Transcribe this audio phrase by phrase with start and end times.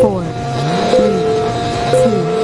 [0.00, 0.24] four,
[0.90, 1.20] three,
[1.90, 2.36] two.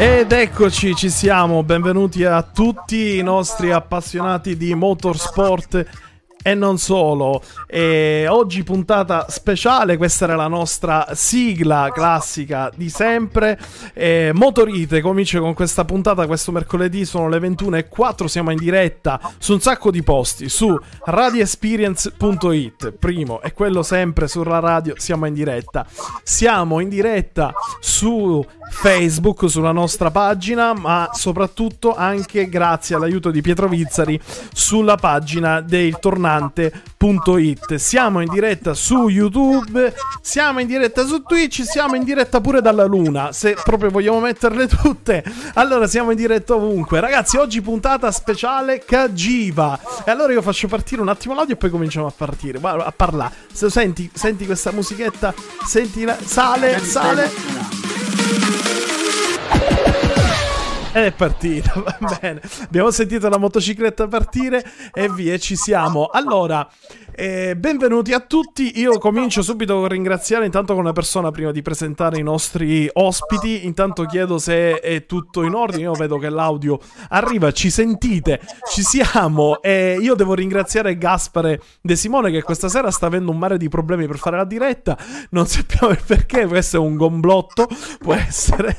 [0.00, 5.86] Ed eccoci, ci siamo, benvenuti a tutti i nostri appassionati di motorsport
[6.42, 7.42] e non solo.
[7.66, 13.58] E oggi puntata speciale, questa era la nostra sigla classica di sempre.
[13.94, 19.52] E Motorite comincia con questa puntata questo mercoledì, sono le 21.04, siamo in diretta su
[19.52, 25.86] un sacco di posti, su radioexperience.it, primo, e quello sempre sulla radio, siamo in diretta.
[26.22, 33.68] Siamo in diretta su Facebook, sulla nostra pagina, ma soprattutto anche grazie all'aiuto di Pietro
[33.68, 34.18] Vizzari
[34.52, 37.74] sulla pagina del tornante.it.
[37.74, 42.84] Siamo in diretta su YouTube, siamo in diretta su Twitch, siamo in diretta pure dalla
[42.84, 45.22] Luna, se proprio vogliamo metterle tutte.
[45.54, 47.00] Allora siamo in diretta ovunque.
[47.00, 49.78] Ragazzi, oggi puntata speciale Cagiva.
[50.04, 53.34] E allora io faccio partire un attimo l'audio e poi cominciamo a partire, a parlare.
[53.52, 55.34] Se senti, senti questa musichetta,
[55.66, 56.16] senti la...
[56.24, 57.89] sale, sale.
[60.92, 62.40] È partita, va bene.
[62.64, 66.06] Abbiamo sentito la motocicletta partire e via, ci siamo.
[66.06, 66.68] Allora,
[67.14, 68.78] eh, benvenuti a tutti.
[68.80, 73.66] Io comincio subito con ringraziare intanto con una persona prima di presentare i nostri ospiti.
[73.66, 75.82] Intanto chiedo se è tutto in ordine.
[75.82, 79.60] Io vedo che l'audio arriva, ci sentite, ci siamo.
[79.62, 83.68] E io devo ringraziare Gaspare De Simone che questa sera sta avendo un mare di
[83.68, 84.96] problemi per fare la diretta.
[85.30, 87.66] Non sappiamo il perché, questo è un gomblotto,
[87.98, 88.78] può essere.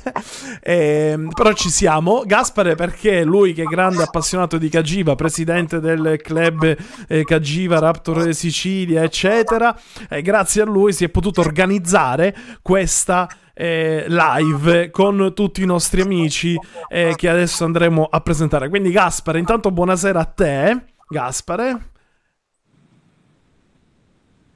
[0.61, 2.23] Eh, però ci siamo.
[2.25, 6.75] Gaspare perché lui che è grande appassionato di Cagiva, presidente del club
[7.07, 9.77] eh, Cagiva Raptor Sicilia, eccetera.
[10.09, 16.01] E grazie a lui si è potuto organizzare questa eh, live con tutti i nostri
[16.01, 16.57] amici
[16.87, 18.69] eh, che adesso andremo a presentare.
[18.69, 21.90] Quindi, Gaspare, intanto buonasera a te, Gaspare.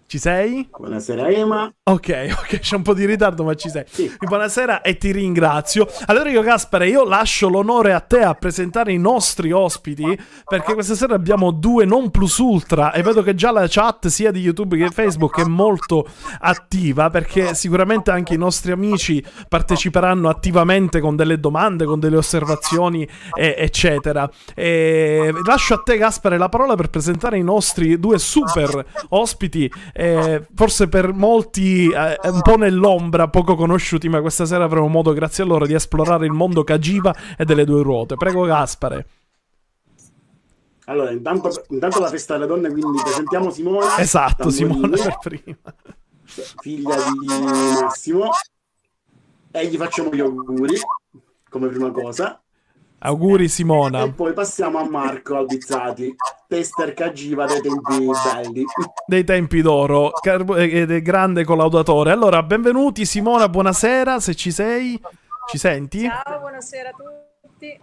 [0.07, 0.69] Ci sei?
[0.69, 1.73] Buonasera Ema.
[1.81, 3.85] Ok, ok, c'è un po' di ritardo, ma ci sei.
[3.88, 4.16] Sì.
[4.19, 5.88] Buonasera e ti ringrazio.
[6.05, 10.05] Allora io, Gaspare, io lascio l'onore a te a presentare i nostri ospiti,
[10.45, 14.29] perché questa sera abbiamo due non plus ultra e vedo che già la chat sia
[14.29, 16.07] di YouTube che Facebook è molto
[16.39, 23.09] attiva, perché sicuramente anche i nostri amici parteciperanno attivamente con delle domande, con delle osservazioni,
[23.33, 24.29] e- eccetera.
[24.53, 29.67] E lascio a te, Gaspare, la parola per presentare i nostri due super ospiti
[29.97, 35.13] eh, forse per molti eh, un po' nell'ombra, poco conosciuti, ma questa sera avremo modo,
[35.13, 38.16] grazie a loro, di esplorare il mondo Cagiva e delle due ruote.
[38.16, 39.07] Prego, Gaspare.
[40.88, 43.97] Allora, intanto, intanto la festa delle donne, quindi presentiamo Simona.
[43.97, 45.56] Esatto, Simone per prima.
[46.23, 48.31] Figlia di Massimo.
[49.51, 50.75] E gli facciamo gli auguri,
[51.50, 52.44] come prima cosa.
[53.00, 54.03] Auguri, Simona.
[54.03, 56.16] E poi passiamo a Marco Albizzati,
[56.47, 58.63] tester Cagiva dei tempi belli.
[59.06, 62.11] Dei tempi d'oro, car- ed è grande collaudatore.
[62.11, 65.00] Allora, benvenuti, Simona, buonasera, se ci sei.
[65.47, 66.01] Ci senti?
[66.01, 67.79] Ciao, buonasera a tutti.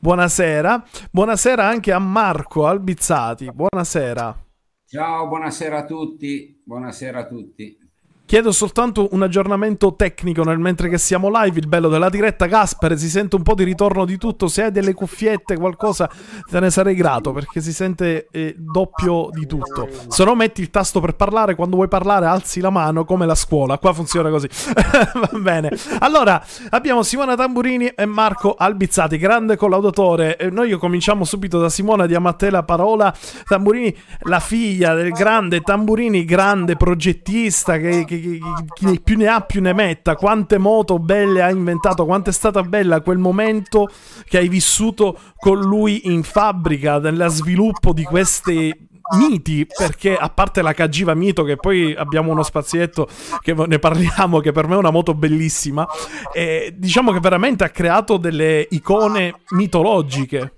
[0.00, 0.84] Buonasera.
[1.10, 3.50] Buonasera anche a Marco Albizzati.
[3.50, 4.36] Buonasera.
[4.84, 6.62] Ciao, buonasera a tutti.
[6.64, 7.87] Buonasera a tutti.
[8.28, 11.60] Chiedo soltanto un aggiornamento tecnico nel mentre che siamo live.
[11.60, 14.48] Il bello della diretta, Gaspare, si sente un po' di ritorno di tutto.
[14.48, 16.10] Se hai delle cuffiette, qualcosa,
[16.44, 19.88] te ne sarei grato perché si sente eh, doppio di tutto.
[20.08, 21.54] Se no, metti il tasto per parlare.
[21.54, 23.78] Quando vuoi parlare, alzi la mano come la scuola.
[23.78, 24.46] Qua funziona così.
[24.76, 25.70] Va bene.
[26.00, 30.36] Allora, abbiamo Simona Tamburini e Marco Albizzati, grande collaudatore.
[30.52, 33.10] Noi cominciamo subito da Simona, diamo a te la parola.
[33.46, 38.38] Tamburini, la figlia del grande Tamburini, grande progettista che, che- che-
[38.74, 40.14] chi più ne ha più ne metta.
[40.16, 43.88] Quante moto belle ha inventato, quanto è stata bella quel momento
[44.24, 48.76] che hai vissuto con lui in fabbrica, nella sviluppo di queste
[49.16, 53.08] miti perché a parte la Cagiva Mito che poi abbiamo uno spazietto
[53.40, 55.86] che ne parliamo che per me è una moto bellissima
[56.30, 60.52] e diciamo che veramente ha creato delle icone mitologiche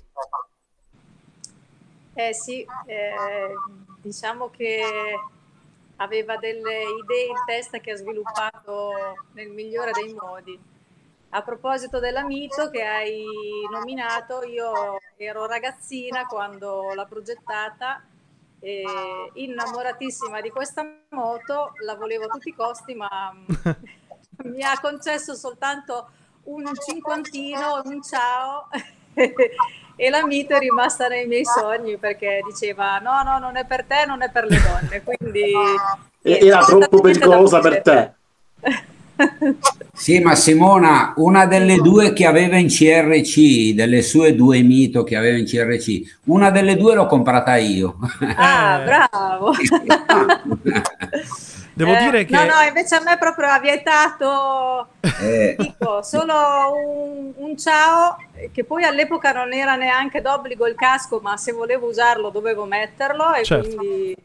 [2.14, 3.54] Eh sì, eh,
[4.02, 4.80] diciamo che
[6.00, 8.92] aveva delle idee in testa che ha sviluppato
[9.32, 10.58] nel migliore dei modi.
[11.32, 13.24] A proposito della Mito che hai
[13.70, 18.04] nominato, io ero ragazzina quando l'ha progettata,
[18.62, 18.82] e
[19.34, 23.32] innamoratissima di questa moto, la volevo a tutti i costi, ma
[24.44, 26.10] mi ha concesso soltanto
[26.44, 28.68] un cinquantino, un ciao
[30.02, 33.84] e la mito è rimasta nei miei sogni perché diceva no, no, non è per
[33.84, 35.52] te, non è per le donne, quindi
[36.22, 38.12] Era troppo pericolosa per te.
[40.00, 45.14] Sì, ma Simona, una delle due che aveva in CRC, delle sue due mito che
[45.14, 47.98] aveva in CRC, una delle due l'ho comprata io.
[48.34, 48.80] Ah,
[49.10, 49.52] bravo.
[51.74, 52.34] Devo Eh, dire che...
[52.34, 54.88] No, no, invece a me proprio ha vietato,
[55.20, 56.34] Eh, dico, solo
[56.82, 58.16] un, un ciao,
[58.52, 63.34] che poi all'epoca non era neanche d'obbligo il casco, ma se volevo usarlo dovevo metterlo
[63.34, 63.76] e Certo.
[63.76, 64.16] quindi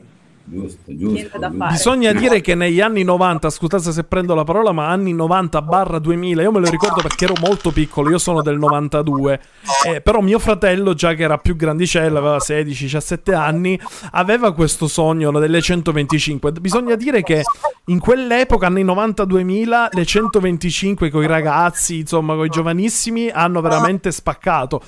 [0.46, 1.20] giusto, giusto.
[1.22, 1.40] Giusto.
[1.40, 1.72] fare.
[1.72, 6.00] Bisogna dire che negli anni 90, scusate se prendo la parola, ma anni 90 barra
[6.00, 9.40] 2000, io me lo ricordo perché ero molto piccolo, io sono del 92,
[9.88, 13.80] eh, però mio fratello, già che era più grandicello, aveva 16-17 anni,
[14.12, 16.52] aveva questo sogno no, delle 125.
[16.54, 17.44] Bisogna dire che
[17.88, 24.12] in quell'epoca, anni 90-2000, le 125 con i ragazzi, insomma, con i giovanissimi, hanno veramente
[24.12, 24.82] spaccato.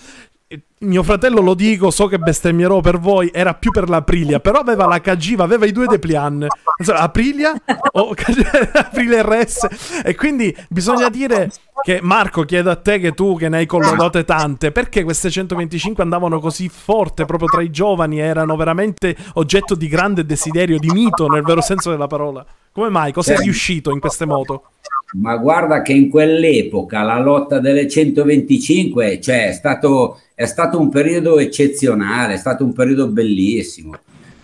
[0.80, 4.86] Mio fratello lo dico, so che bestemmierò per voi, era più per l'Aprilia, però aveva
[4.86, 6.48] la Cagiva, aveva i due Deplian,
[6.78, 7.54] Insomma, Aprilia
[7.94, 8.14] o
[8.74, 11.52] Aprilia RS e quindi bisogna dire
[11.84, 16.02] che Marco chiedo a te che tu che ne hai collodate tante, perché queste 125
[16.02, 21.28] andavano così forte proprio tra i giovani, erano veramente oggetto di grande desiderio, di mito
[21.28, 22.46] nel vero senso della parola.
[22.72, 23.12] Come mai?
[23.12, 23.44] Cosa è Sì.
[23.44, 24.64] riuscito in queste moto?
[25.14, 30.90] Ma guarda che in quell'epoca la lotta delle 125, cioè è stato, è stato un
[30.90, 33.96] periodo eccezionale, è stato un periodo bellissimo.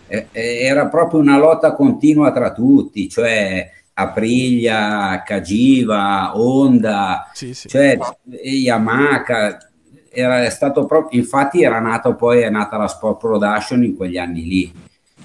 [0.07, 7.67] Eh, Era proprio una lotta continua tra tutti, cioè Aprilia, Cagiva, Honda, Sì, sì.
[7.67, 7.97] cioè
[8.41, 9.57] Yamaha.
[10.15, 14.43] Era stato proprio, infatti era nato poi, è nata la Sport Production in quegli anni
[14.45, 14.71] lì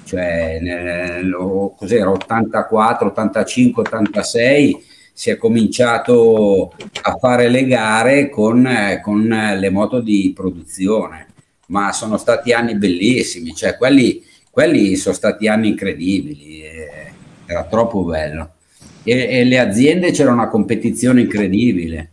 [0.05, 4.84] cioè nel, o- cos'era 84, 85, 86
[5.19, 6.73] si è cominciato
[7.03, 11.26] a fare le gare con, eh, con le moto di produzione,
[11.67, 17.12] ma sono stati anni bellissimi, cioè quelli, quelli sono stati anni incredibili, eh,
[17.47, 18.53] era troppo bello.
[19.03, 22.11] E, e le aziende c'era una competizione incredibile.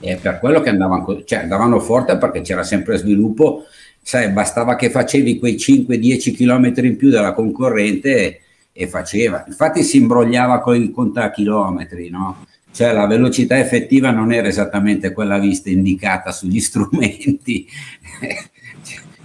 [0.00, 3.62] E per quello che andavano, cioè andavano forte perché c'era sempre sviluppo,
[4.02, 8.40] sai, bastava che facevi quei 5-10 km in più della concorrente
[8.78, 9.44] e, faceva.
[9.48, 12.46] Infatti si imbrogliava con i contachilometri, no?
[12.70, 17.66] Cioè la velocità effettiva non era esattamente quella vista indicata sugli strumenti.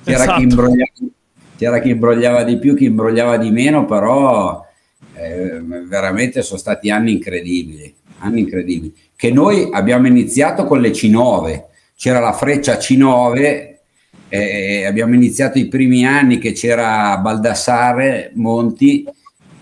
[0.04, 0.38] c'era, Esatto.
[0.38, 0.92] chi imbrogliava,
[1.56, 4.66] c'era chi imbrogliava di più, chi imbrogliava di meno, però
[5.14, 8.96] eh, veramente sono stati anni incredibili, anni incredibili.
[9.16, 11.64] Che noi abbiamo iniziato con le C9,
[11.96, 13.72] c'era la freccia C9,
[14.30, 19.06] eh, abbiamo iniziato i primi anni che c'era Baldassare Monti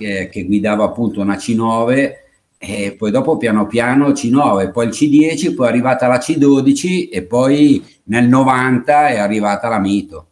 [0.01, 2.12] eh, che guidava appunto una C9
[2.57, 7.24] e poi dopo piano piano C9, poi il C10, poi è arrivata la C12 e
[7.24, 10.27] poi nel 90 è arrivata la Mito.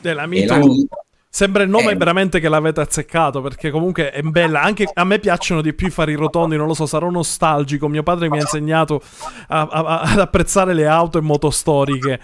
[0.00, 0.52] Della E Mito.
[0.52, 0.88] la Mito-
[1.32, 1.96] Sembra il nome Eh.
[1.96, 4.62] veramente che l'avete azzeccato perché comunque è bella.
[4.62, 6.56] Anche a me piacciono di più i fari rotondi.
[6.56, 7.86] Non lo so, sarò nostalgico.
[7.86, 9.00] Mio padre mi ha insegnato
[9.46, 12.18] a- a- ad apprezzare le auto e moto storiche.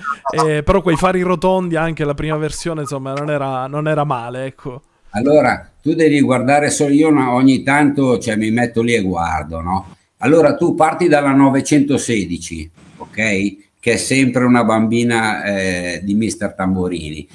[0.44, 4.44] Eh, però quei fari rotondi, anche la prima versione, insomma, non era, non era male.
[4.46, 4.82] Ecco.
[5.16, 9.96] Allora, tu devi guardare solo io ogni tanto cioè, mi metto lì e guardo, no?
[10.18, 13.56] Allora tu parti dalla 916, ok?
[13.80, 17.26] Che è sempre una bambina eh, di Mister Tamborini.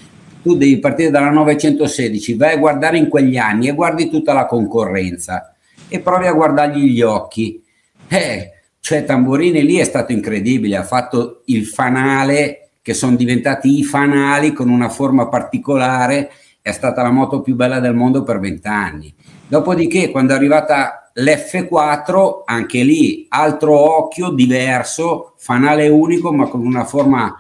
[0.43, 4.45] Tu devi partire dalla 916, vai a guardare in quegli anni e guardi tutta la
[4.45, 5.55] concorrenza
[5.87, 7.63] e provi a guardargli gli occhi.
[8.07, 13.83] Eh, cioè Tamborini lì è stato incredibile, ha fatto il fanale che sono diventati i
[13.83, 19.13] fanali con una forma particolare, è stata la moto più bella del mondo per vent'anni.
[19.47, 26.85] Dopodiché quando è arrivata l'F4, anche lì altro occhio diverso, fanale unico ma con una
[26.85, 27.35] forma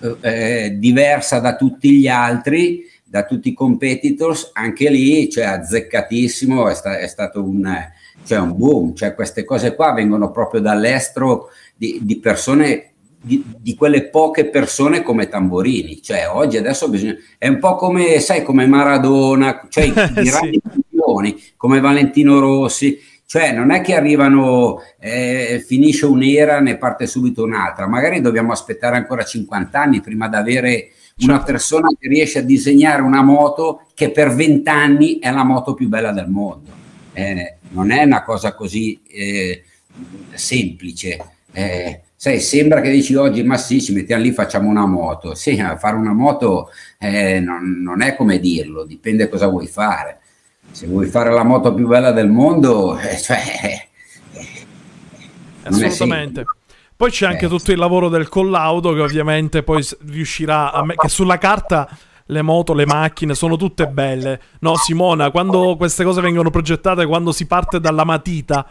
[0.00, 6.68] eh, eh, diversa da tutti gli altri, da tutti i competitors, anche lì, cioè azzeccatissimo,
[6.68, 7.70] è, sta- è stato un,
[8.24, 12.91] cioè un boom, cioè queste cose qua vengono proprio dall'estero di, di persone,
[13.24, 18.18] di, di quelle poche persone come Tamborini, cioè oggi adesso bisogna, è un po' come,
[18.18, 24.82] sai, come Maradona, cioè i, grandi campioni, come Valentino Rossi, cioè non è che arrivano,
[24.98, 30.36] eh, finisce un'era, ne parte subito un'altra, magari dobbiamo aspettare ancora 50 anni prima di
[30.36, 31.52] avere una Certo.
[31.52, 35.88] persona che riesce a disegnare una moto che per 20 anni è la moto più
[35.88, 36.70] bella del mondo.
[37.12, 39.62] Eh, non è una cosa così eh,
[40.32, 41.18] semplice.
[41.52, 45.34] Eh, sai, sembra che dici oggi, ma sì, ci mettiamo lì, facciamo una moto.
[45.34, 50.20] Sì, a fare una moto eh, non, non è come dirlo, dipende cosa vuoi fare.
[50.70, 53.88] Se vuoi fare la moto più bella del mondo, eh, cioè, è
[55.64, 56.44] Assolutamente.
[56.94, 57.48] Poi c'è anche Eh.
[57.48, 61.88] tutto il lavoro del collaudo che ovviamente poi riuscirà a me- che sulla carta
[62.26, 64.40] le moto, le macchine, sono tutte belle.
[64.60, 68.64] No, Simona, quando queste cose vengono progettate, quando si parte dalla matita,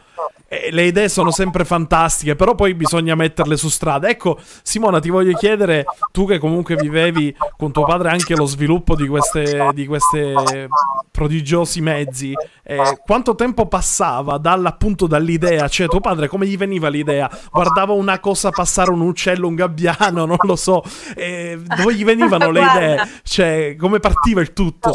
[0.54, 4.10] eh, le idee sono sempre fantastiche, però poi bisogna metterle su strada.
[4.10, 8.94] Ecco, Simona, ti voglio chiedere, tu che comunque vivevi con tuo padre anche lo sviluppo
[8.98, 10.68] di queste, di queste
[11.10, 15.70] prodigiosi mezzi, eh, quanto tempo passava dall'appunto dall'idea?
[15.70, 17.32] Cioè, tuo padre come gli veniva l'idea?
[17.50, 20.84] Guardava una cosa passare, un uccello, un gabbiano, non lo so.
[21.16, 23.10] Eh, dove gli venivano le idee?
[23.24, 24.94] Cioè, come partiva il tutto?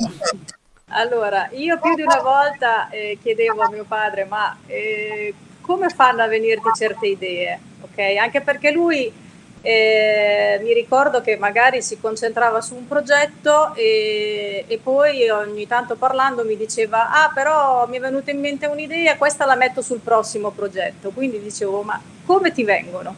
[0.91, 5.35] Allora, io più di una volta eh, chiedevo a mio padre, ma eh,
[5.67, 7.59] come fanno a venirti certe idee?
[7.81, 9.13] Ok, anche perché lui
[9.61, 15.97] eh, mi ricordo che magari si concentrava su un progetto e, e, poi ogni tanto
[15.97, 19.99] parlando mi diceva, ah però mi è venuta in mente un'idea, questa la metto sul
[19.99, 21.11] prossimo progetto.
[21.11, 23.15] Quindi dicevo, ma come ti vengono?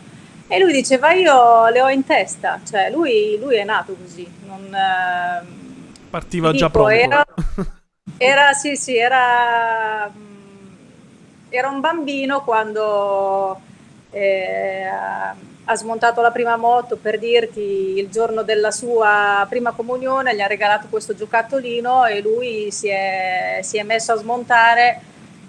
[0.46, 4.26] E lui diceva, io le ho in testa, cioè lui, lui è nato così.
[4.46, 5.58] Non, ehm,
[6.08, 6.94] Partiva già dico, pronto.
[6.94, 7.24] Era,
[8.16, 10.10] era, sì, sì, era,
[11.48, 13.60] era un bambino quando
[14.10, 14.86] eh,
[15.70, 20.46] ha smontato la prima moto per dirti il giorno della sua prima comunione, gli ha
[20.46, 25.00] regalato questo giocattolino e lui si è, si è messo a smontare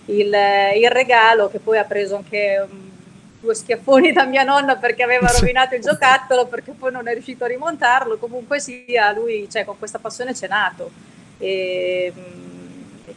[0.05, 0.33] il,
[0.75, 2.67] il, regalo che poi ha preso anche
[3.39, 7.45] due schiaffoni da mia nonna perché aveva rovinato il giocattolo perché poi non è riuscito
[7.45, 8.17] a rimontarlo.
[8.17, 10.91] Comunque sia lui cioè, con questa passione c'è nato.
[11.37, 12.13] E, e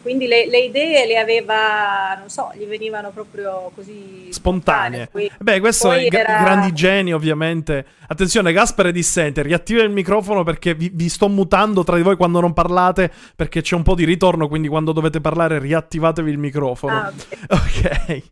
[0.03, 5.07] quindi le, le, idee le aveva non so gli venivano proprio così spontanee.
[5.07, 6.43] poi, beh questo è era...
[6.43, 7.87] grandi geni ovviamente.
[8.09, 12.41] Attenzione Gaspare dissente riattiva il microfono perché vi, vi, sto mutando tra di voi quando
[12.41, 16.97] non parlate perché c'è un po' di ritorno quindi quando dovete parlare riattivatevi il microfono.
[16.97, 17.13] Ah,
[17.49, 17.61] ok,
[18.05, 18.25] okay.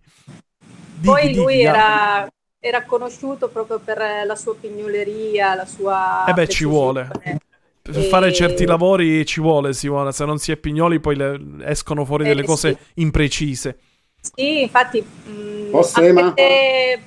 [1.03, 6.25] Poi dighi, lui dighi, era, era, conosciuto proprio per la sua pignoleria, la sua...
[6.27, 7.09] Eh beh, ci vuole.
[7.83, 8.03] Per e...
[8.05, 10.13] fare certi lavori ci vuole, Simona.
[10.13, 13.01] Se non si è pignoli poi le, escono fuori eh, delle cose sì.
[13.03, 13.79] imprecise.
[14.21, 15.71] Sì, infatti, mh,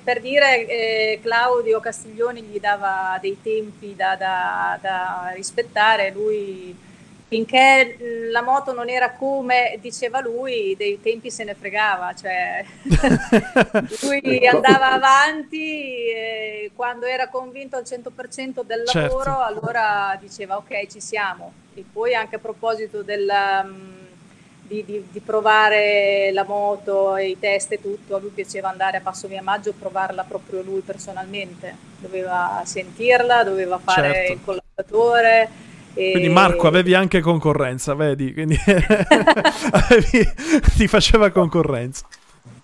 [0.02, 6.74] per dire eh, Claudio Castiglioni gli dava dei tempi da, da, da rispettare, lui
[7.34, 7.96] finché
[8.30, 12.64] la moto non era come diceva lui, dei tempi se ne fregava, cioè
[14.02, 14.56] lui ecco.
[14.56, 18.98] andava avanti e quando era convinto al 100% del certo.
[18.98, 19.40] lavoro certo.
[19.40, 21.52] allora diceva ok ci siamo.
[21.74, 23.96] E poi anche a proposito del, um,
[24.62, 28.98] di, di, di, provare la moto e i test e tutto, a lui piaceva andare
[28.98, 34.32] a Passo Via Maggio e provarla proprio lui personalmente, doveva sentirla, doveva fare certo.
[34.32, 35.63] il collaudatore
[35.94, 36.10] e...
[36.10, 38.32] Quindi Marco avevi anche concorrenza, vedi?
[38.32, 38.56] Quindi
[39.70, 40.28] avevi...
[40.76, 42.06] ti faceva concorrenza.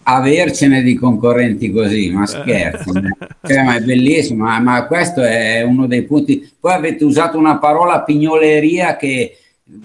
[0.02, 2.90] Avercene di concorrenti così, ma scherzo,
[3.46, 6.50] cioè, ma è bellissimo, ma, ma, questo è uno dei punti.
[6.58, 9.36] Poi avete usato una parola pignoleria che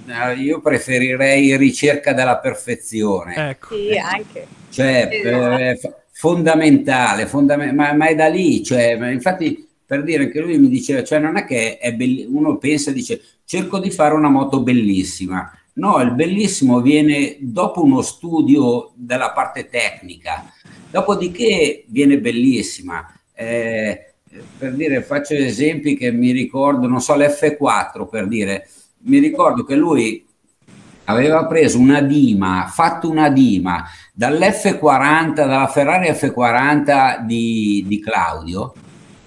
[0.07, 3.49] eh, io preferirei ricerca della perfezione.
[3.49, 3.75] Ecco.
[3.75, 4.47] Sì, anche.
[4.69, 5.57] Cioè, esatto.
[5.57, 5.79] eh,
[6.11, 11.03] fondamentale, fondament- ma, ma, è da lì, cioè, infatti per dire che lui mi diceva,
[11.03, 14.61] cioè non è che è belli- uno pensa e dice cerco di fare una moto
[14.61, 15.51] bellissima.
[15.73, 20.51] No, il bellissimo viene dopo uno studio della parte tecnica,
[20.89, 23.05] dopodiché viene bellissima.
[23.33, 24.13] Eh,
[24.57, 28.67] per dire, faccio esempi che mi ricordo, non so, l'F4 per dire,
[28.99, 30.25] mi ricordo che lui
[31.05, 38.73] aveva preso una Dima, fatto una Dima dall'F40, dalla Ferrari F40 di, di Claudio,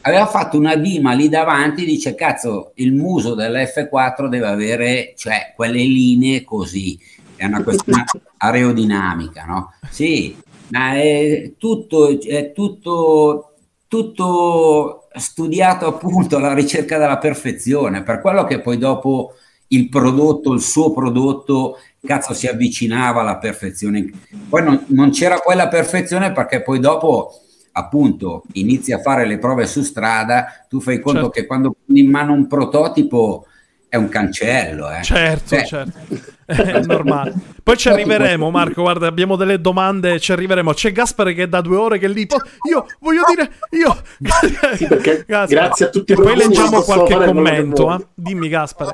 [0.02, 5.78] aveva fatto una dima lì davanti, dice cazzo, il muso dell'F4 deve avere, cioè, quelle
[5.78, 6.98] linee così,
[7.36, 8.04] è una questione
[8.38, 9.72] aerodinamica, no?
[9.90, 10.36] Sì,
[10.68, 13.54] ma è tutto, è tutto,
[13.86, 19.34] tutto studiato appunto alla ricerca della perfezione, per quello che poi dopo
[19.68, 24.10] il prodotto, il suo prodotto, cazzo, si avvicinava alla perfezione.
[24.48, 27.42] Poi non, non c'era quella perfezione perché poi dopo
[27.78, 31.30] appunto inizi a fare le prove su strada, tu fai conto certo.
[31.30, 33.46] che quando prendi in mano un prototipo
[33.88, 34.90] è un cancello.
[34.90, 35.02] Eh.
[35.02, 35.64] Certo, Beh.
[35.64, 35.98] certo.
[36.48, 37.34] È normale.
[37.62, 38.80] Poi ci arriveremo, Marco.
[38.80, 40.18] Guarda, abbiamo delle domande.
[40.18, 40.72] Ci arriveremo.
[40.72, 42.26] C'è Gaspare che è da due ore che è lì.
[42.70, 43.94] Io voglio dire, io.
[44.76, 44.86] Sì,
[45.26, 46.12] grazie a tutti.
[46.12, 47.94] E poi leggiamo qualche commento.
[47.94, 48.06] Eh.
[48.14, 48.92] Dimmi, Gaspare.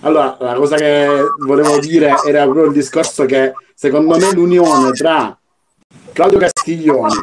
[0.00, 1.08] Allora, la cosa che
[1.38, 5.36] volevo dire era proprio il discorso che secondo me l'unione tra
[6.12, 7.14] Claudio Castiglioni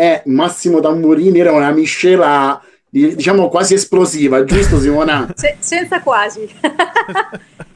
[0.00, 5.28] e Massimo Tamburini era una miscela diciamo quasi esplosiva, giusto Simona?
[5.34, 6.48] Se, senza quasi.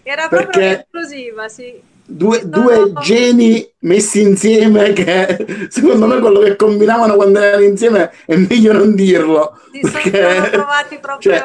[0.05, 1.81] era Perché proprio esplosiva, sì.
[2.05, 8.37] Due, due geni messi insieme che secondo me quello che combinavano quando erano insieme è
[8.37, 9.59] meglio non dirlo.
[9.73, 11.43] Si perché, sono trovati proprio cioè,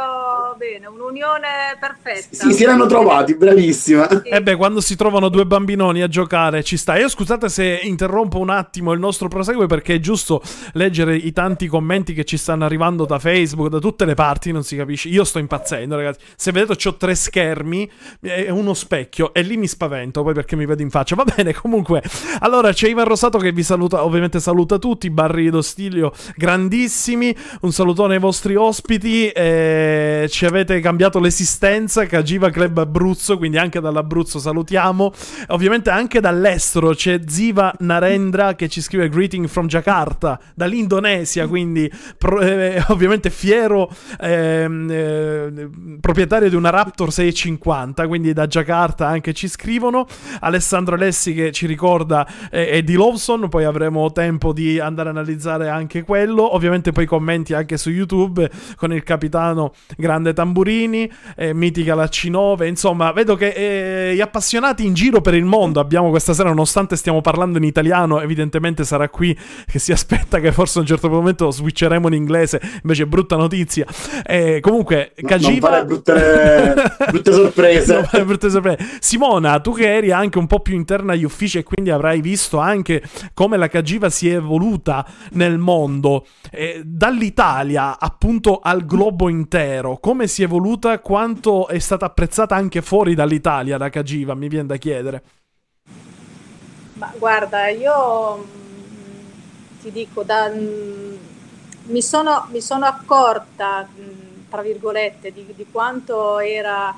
[0.58, 2.36] bene, un'unione perfetta.
[2.36, 4.08] Sì, si erano trovati, bravissima.
[4.10, 4.22] Sì.
[4.30, 6.98] Eh beh, quando si trovano due bambinoni a giocare ci sta.
[6.98, 10.42] Io scusate se interrompo un attimo il nostro prosegue perché è giusto
[10.74, 14.64] leggere i tanti commenti che ci stanno arrivando da Facebook, da tutte le parti, non
[14.64, 15.08] si capisce.
[15.10, 16.20] Io sto impazzendo, ragazzi.
[16.36, 17.90] Se vedete ho tre schermi
[18.22, 21.16] e uno specchio e lì mi spavento poi perché mi vedo in faccia.
[21.16, 22.02] Va bene, comunque.
[22.40, 27.36] Allora c'è Ivan Rosato che vi saluta, ovviamente saluta tutti, Barri d'Ostilio grandissimi.
[27.62, 29.30] Un salutone ai vostri ospiti.
[29.30, 35.13] eh, ci avete cambiato l'esistenza, Cagiva Club Abruzzo, quindi anche dall'Abruzzo salutiamo.
[35.48, 42.42] Ovviamente anche dall'estero c'è Ziva Narendra che ci scrive greeting from Jakarta, dall'Indonesia, quindi pro-
[42.42, 43.89] eh, ovviamente fiero
[44.20, 50.06] ehm, eh, proprietario di una Raptor 650, quindi da Jakarta anche ci scrivono.
[50.39, 55.12] Alessandro Alessi che ci ricorda eh, è di Lawson, poi avremo tempo di andare a
[55.12, 56.56] analizzare anche quello.
[56.56, 62.67] Ovviamente poi commenti anche su YouTube con il capitano Grande Tamburini, eh, Mitica la C9,
[62.67, 66.96] insomma, vedo che eh, gli appassionati in giro per il mondo abbiamo questa sera, nonostante
[66.96, 71.10] stiamo parlando in italiano, evidentemente sarà qui che si aspetta che forse a un certo
[71.10, 73.88] momento switcheremo in inglese, invece brutta notizia.
[74.24, 75.13] Eh, comunque,
[75.60, 76.75] fare brutte,
[77.10, 77.94] brutte sorprese.
[77.96, 78.98] Non fare brutte sorprese.
[79.00, 82.60] Simona, tu che eri anche un po' più interna agli uffici e quindi avrai visto
[82.60, 83.01] anche
[83.34, 90.26] come la Cagiva si è evoluta nel mondo, eh, dall'Italia appunto al globo intero, come
[90.27, 94.77] si è evoluta, quanto è stata apprezzata anche fuori dall'Italia la Cagiva, mi viene da
[94.77, 95.24] chiedere.
[96.93, 101.15] Ma guarda, io mm, ti dico, da, mm,
[101.86, 106.96] mi, sono, mi sono accorta, mm, tra virgolette, di, di quanto era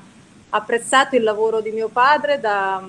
[0.50, 2.82] apprezzato il lavoro di mio padre da,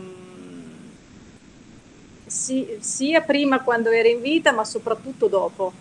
[2.26, 5.74] si- sia prima quando era in vita, ma soprattutto dopo.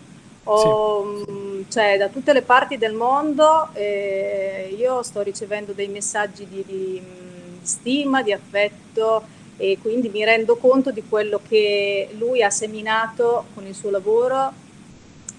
[0.43, 6.47] Ho, mm, cioè, da tutte le parti del mondo eh, io sto ricevendo dei messaggi
[6.47, 7.01] di, di,
[7.61, 9.23] stima, di affetto
[9.57, 14.51] e quindi mi rendo conto di quello che lui ha seminato con il suo lavoro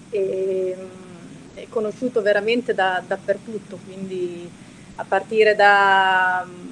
[0.09, 4.49] e mm, è conosciuto veramente da- dappertutto, quindi
[4.95, 6.71] a partire da, mm,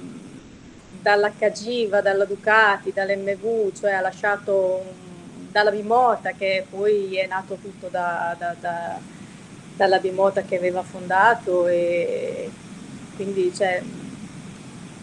[1.01, 5.10] dalla Cagiva, dalla Ducati, dall'MV, cioè ha lasciato un-
[5.51, 9.01] dalla Bimota che poi è nato tutto da- da- da-
[9.75, 12.57] dalla Bimota che aveva fondato e
[13.15, 13.81] quindi cioè,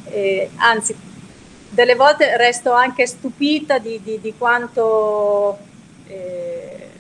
[0.05, 0.97] e, anzi
[1.71, 5.69] delle volte resto anche stupita di, di- di quanto,
[6.05, 6.91] eh,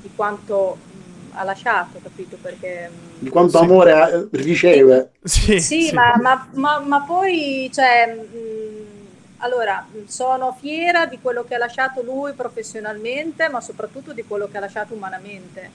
[0.00, 2.38] di quanto mh, ha lasciato, capito?
[2.40, 3.64] Perché mh, Di quanto Sì.
[3.64, 5.12] amore eh, riceve.
[5.22, 8.93] Sì, sì, Ma, ma- ma- ma poi, cioè, mh,
[9.38, 14.56] allora, sono fiera di quello che ha lasciato lui professionalmente, ma soprattutto di quello che
[14.56, 15.70] ha lasciato umanamente.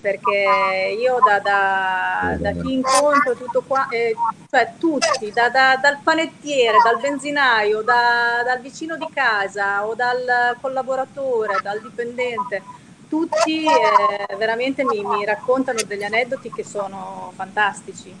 [0.00, 4.14] Perché io da, da- da chi incontro tutto qua, eh,
[4.50, 10.56] cioè tutti, da- da- dal panettiere, dal benzinaio, da- dal vicino di casa o dal
[10.60, 12.62] collaboratore, dal dipendente,
[13.08, 18.12] tutti eh, veramente mi, mi raccontano degli aneddoti che sono fantastici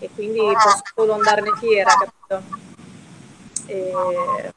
[0.00, 2.71] e quindi posso solo andarne fiera, capito?
[3.72, 4.52] E-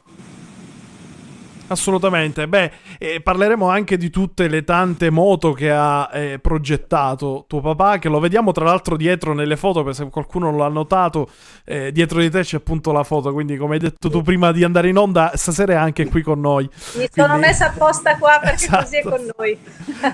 [1.67, 2.47] Assolutamente.
[2.47, 7.97] Beh, eh, parleremo anche di tutte le tante moto che ha eh, progettato tuo papà,
[7.97, 11.29] che lo vediamo tra l'altro dietro nelle foto, per se qualcuno l'ha notato,
[11.65, 14.63] eh, dietro di te c'è appunto la foto, quindi come hai detto tu prima di
[14.63, 16.69] andare in onda, stasera è anche qui con noi.
[16.95, 19.09] mi sono Quindi- messa apposta qua perché così è Esatto.
[19.15, 19.57] con noi.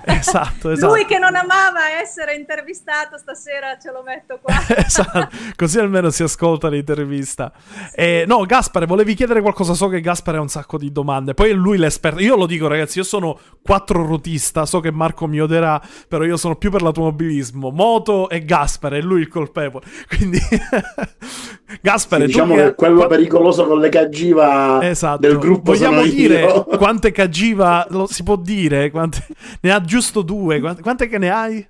[0.06, 0.94] Esatto, esatto.
[0.94, 4.56] Lui che non amava essere intervistato, stasera ce lo metto qua.
[4.78, 7.52] esatto, così almeno si ascolta l'intervista.
[7.94, 9.74] Eh, no, Gaspare, volevi chiedere qualcosa?
[9.74, 11.34] So che Gaspare ha un sacco di domande.
[11.42, 12.22] Poi è lui l'esperto.
[12.22, 14.68] Io lo dico, ragazzi, io sono quattro rotista.
[14.68, 17.72] So che Marco mi odierà, però io sono più per l'automobilismo.
[17.72, 19.84] Moto e Gaspare, è lui il colpevole.
[20.08, 20.38] Quindi,
[21.82, 25.18] Gaspare, Sì, diciamo che- che quello qua- pericoloso con le cagiva Esatto.
[25.20, 26.64] del gruppo Vogliamo sono dire io.
[26.78, 28.92] quante Cagiva lo si può dire?
[28.92, 29.26] Quante...
[29.62, 30.60] Ne ha giusto due.
[30.60, 31.68] Quante, quante che ne hai?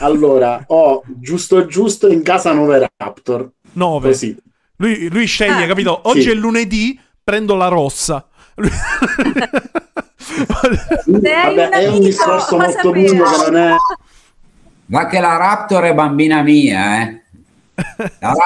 [0.00, 3.50] Allora, ho giusto giusto in casa 9 Raptor.
[3.74, 4.08] Nove.
[4.08, 4.36] Così.
[4.78, 5.66] Lui, lui sceglie, Ah.
[5.68, 6.00] capito?
[6.08, 6.30] Oggi Sì.
[6.30, 8.24] è lunedì, prendo la rossa.
[11.06, 13.74] Vabbè, è un discorso molto lungo che non è...
[14.86, 17.20] Va che la Raptor è bambina mia, eh.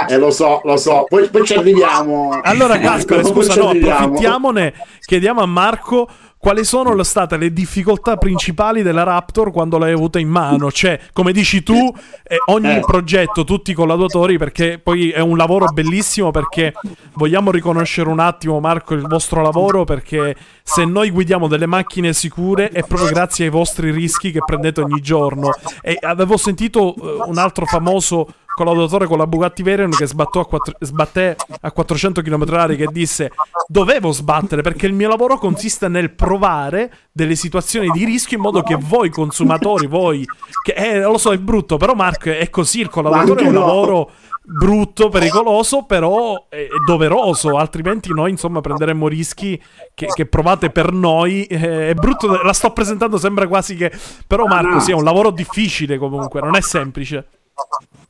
[0.09, 1.07] Eh, lo so, lo so.
[1.09, 2.39] Poi, poi ci arriviamo.
[2.43, 3.97] allora, Gaspare, scusa, no, arriviamo.
[3.97, 4.75] approfittiamone.
[5.01, 6.09] Chiediamo a Marco
[6.45, 10.71] quali sono state le difficoltà principali della Raptor quando l'hai avuta in mano.
[10.71, 11.91] Cioè, come dici tu,
[12.23, 12.81] eh, ogni Eh.
[12.81, 16.75] progetto, tutti i collaboratori, perché poi è un lavoro bellissimo perché
[17.15, 22.69] vogliamo riconoscere un attimo, Marco, il vostro lavoro perché se noi guidiamo delle macchine sicure
[22.69, 25.49] è proprio grazie ai vostri rischi che prendete ogni giorno.
[25.81, 30.47] E avevo sentito eh, un altro famoso collaudatore con la Bugatti Veyron che sbattò a
[30.47, 33.33] quattro- sbatté a 400 km/h che disse
[33.67, 38.63] dovevo sbattere perché il mio lavoro consiste nel provare delle situazioni di rischio in modo
[38.63, 40.25] che voi consumatori, voi
[40.63, 44.11] che eh, lo so è brutto, però Marco è così, il collaudatore è un lavoro
[44.47, 49.61] brutto, pericoloso, però è, doveroso, altrimenti noi insomma prenderemmo rischi
[49.95, 51.45] che, che provate per noi.
[51.45, 53.91] eh, è brutto, la sto presentando, sembra quasi che...
[54.27, 54.81] Però Marco, no.
[54.81, 57.27] sì, è un lavoro difficile comunque, non è semplice.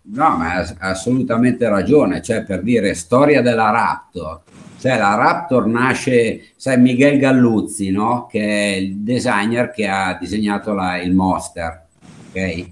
[0.06, 4.42] No, ma ha assolutamente ragione, cioè per dire storia della Raptor,
[4.78, 8.26] cioè la Raptor nasce, sai, Miguel Galluzzi, no?
[8.30, 11.86] Che è il designer che ha disegnato la- il Monster,
[12.28, 12.70] ok?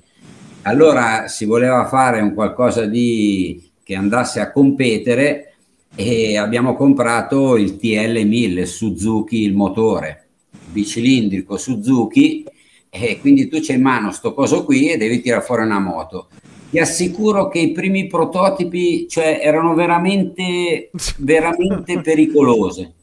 [0.62, 5.54] Allora si voleva fare un qualcosa di che andasse a competere
[5.94, 10.28] e abbiamo comprato il TL1000 Suzuki, il motore
[10.70, 12.44] bicilindrico Suzuki
[12.88, 16.28] e quindi tu c'hai in mano sto coso qui e devi tirare fuori una moto.
[16.72, 22.94] Ti assicuro che i primi prototipi cioè, erano veramente, veramente pericolose.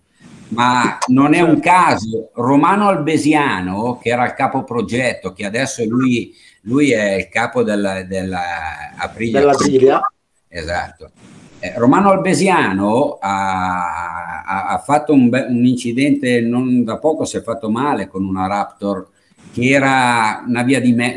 [0.47, 2.31] Ma non è un caso.
[2.33, 8.01] Romano Albesiano, che era il capo progetto, che adesso lui, lui è il capo della,
[8.01, 9.37] della Aprilia.
[9.37, 10.13] Della Aprilia.
[10.47, 11.11] Esatto.
[11.59, 17.37] Eh, Romano Albesiano ha, ha- ha fatto un, be- un incidente non da poco, si
[17.37, 19.09] è fatto male con una Raptor
[19.51, 21.15] che era una via di me-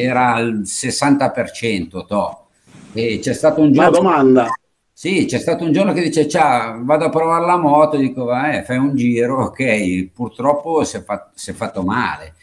[0.00, 2.04] era al 60%.
[2.06, 2.46] To.
[2.92, 3.90] E c'è stato un Una giorno.
[3.90, 4.48] domanda.
[4.92, 8.64] Sì, c'è stato un giorno che dice, ciao, vado a provare la moto, dico, vai,
[8.64, 12.34] fai un giro, ok, purtroppo si è, fa- si è fatto male,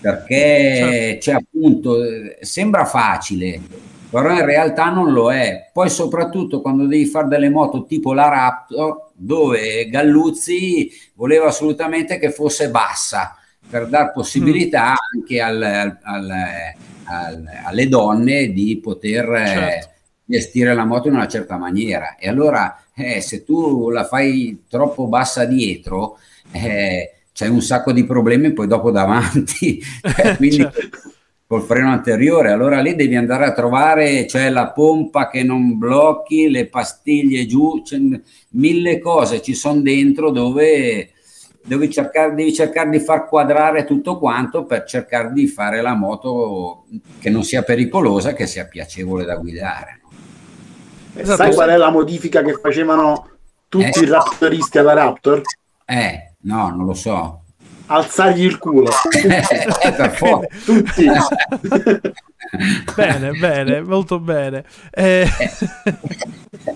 [0.00, 3.60] perché c'è appunto, eh, sembra facile,
[4.08, 5.70] però in realtà non lo è.
[5.72, 12.32] Poi soprattutto quando devi fare delle moto tipo la Raptor, dove Galluzzi voleva assolutamente che
[12.32, 13.36] fosse bassa,
[13.70, 16.30] per dar possibilità anche al- al- al-
[17.04, 19.32] al- alle donne di poter...
[19.32, 19.88] eh, Certo.
[20.30, 25.08] gestire la moto in una certa maniera e allora eh, se tu la fai troppo
[25.08, 26.18] bassa dietro
[26.52, 29.80] eh, c'è un sacco di problemi poi dopo davanti
[30.18, 30.88] Eh, quindi Certo.
[31.48, 36.48] col freno anteriore allora lì devi andare a trovare cioè la pompa che non blocchi
[36.48, 37.82] le pastiglie giù
[38.50, 41.10] mille cose ci sono dentro dove
[41.62, 46.84] devi cercare, devi cercare di far quadrare tutto quanto per cercare di fare la moto
[47.18, 50.00] che non sia pericolosa che sia piacevole da guidare?
[51.14, 51.42] Esatto.
[51.42, 53.28] Sai qual è la modifica che facevano
[53.68, 54.02] tutti Eh.
[54.04, 55.42] i raptoristi alla Raptor?
[55.84, 57.42] Eh, no, non lo so.
[57.86, 58.90] Alzargli il culo.
[59.12, 60.46] Eh, per forza.
[60.64, 61.06] Tutti.
[62.96, 64.64] bene, bene, molto bene.
[64.90, 65.26] Eh,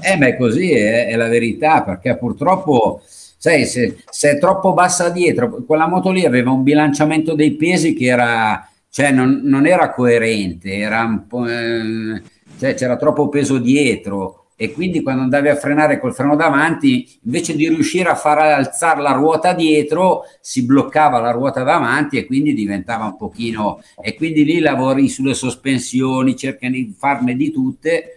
[0.00, 3.02] Eh, ma è così, è, è la verità, perché purtroppo,
[3.44, 7.92] sai, se, se è troppo bassa dietro, quella moto lì aveva un bilanciamento dei pesi
[7.92, 12.22] che era, cioè non, non era coerente, era eh,
[12.58, 14.46] cioè c'era troppo peso dietro.
[14.56, 19.02] E quindi quando andavi a frenare col freno davanti, invece di riuscire a far alzare
[19.02, 24.42] la ruota dietro, si bloccava la ruota davanti e quindi diventava un pochino, e quindi
[24.46, 28.14] lì lavori sulle sospensioni, cerchi di farne di tutte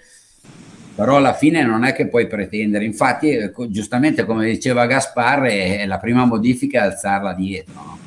[0.97, 2.83] però alla fine non è che puoi pretendere.
[2.83, 7.73] Infatti, eh, giustamente come diceva Gaspar, è, è la prima modifica è alzarla dietro.
[7.75, 7.99] no?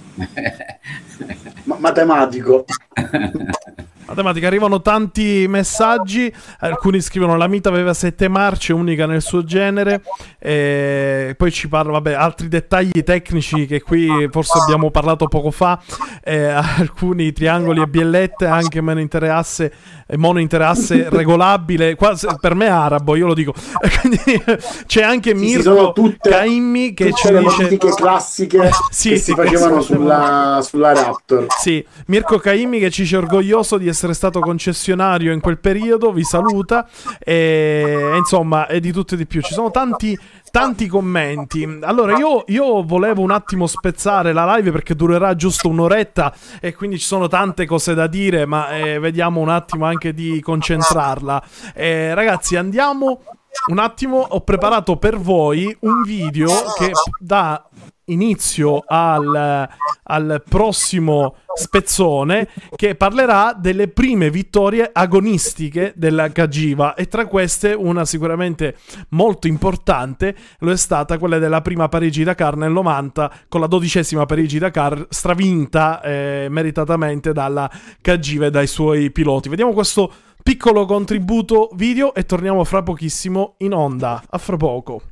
[1.63, 2.65] Ma- matematico.
[4.11, 6.33] Matematica, arrivano tanti messaggi.
[6.59, 10.03] Alcuni scrivono: La Mita aveva sette marce, unica nel suo genere.
[10.41, 15.81] E poi ci parla, vabbè, altri dettagli tecnici che qui forse abbiamo parlato poco fa.
[16.25, 19.73] Eh, alcuni triangoli e biellette, anche meno interasse,
[20.09, 21.95] eh, mono interasse regolabile.
[21.95, 23.55] Qua, se- per me è arabo, io lo dico.
[24.01, 24.43] Quindi,
[24.87, 27.63] c'è anche sì, Mirko tutte- Caimmi che Tutte ci le dice.
[27.63, 31.47] modifiche classiche Sì, che sì, si facevano queste- sulla, sulla Raptor.
[31.61, 36.25] Sì, Mirko Caimmi che ci dice orgoglioso di essere stato concessionario in quel periodo, vi
[36.25, 39.41] saluta e insomma e di tutto e di più.
[39.41, 40.19] Ci sono tanti
[40.51, 41.79] tanti commenti.
[41.83, 46.99] Allora io, io volevo un attimo spezzare la live perché durerà giusto un'oretta e quindi
[46.99, 51.43] ci sono tante cose da dire, ma eh, vediamo un attimo anche di concentrarla.
[51.75, 53.23] Eh, ragazzi, andiamo
[53.67, 57.65] un attimo, ho preparato per voi un video che dà
[58.13, 59.69] inizio al,
[60.03, 68.05] al prossimo spezzone che parlerà delle prime vittorie agonistiche della Cagiva e tra queste una
[68.05, 68.77] sicuramente
[69.11, 75.07] molto importante lo è stata quella della prima Parigi-Dakar nel 90 con la dodicesima Parigi-Dakar
[75.11, 77.71] stravinta eh, meritatamente dalla
[78.01, 79.49] Cagiva e dai suoi piloti.
[79.49, 84.23] Vediamo questo piccolo contributo video e torniamo fra pochissimo in onda.
[84.31, 85.03] A fra poco.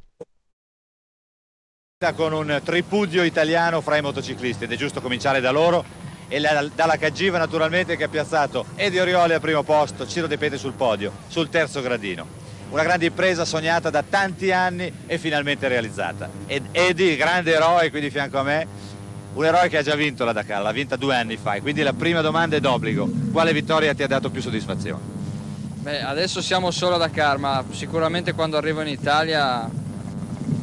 [2.14, 5.84] Con un tripudio italiano fra i motociclisti ed è giusto cominciare da loro
[6.28, 10.38] e la, dalla Cagiva naturalmente che ha piazzato Edi Orioli al primo posto, Ciro De
[10.38, 12.24] Pete sul podio, sul terzo gradino.
[12.70, 16.30] Una grande impresa sognata da tanti anni e finalmente realizzata.
[16.46, 18.66] Ed Edi, grande eroe qui di fianco a me,
[19.34, 21.60] un eroe che ha già vinto la Dakar, l'ha vinta due anni fa.
[21.60, 25.02] Quindi la prima domanda è d'obbligo: quale vittoria ti ha dato più soddisfazione?
[25.80, 29.68] Beh, adesso siamo solo a Dakar, ma sicuramente quando arrivo in Italia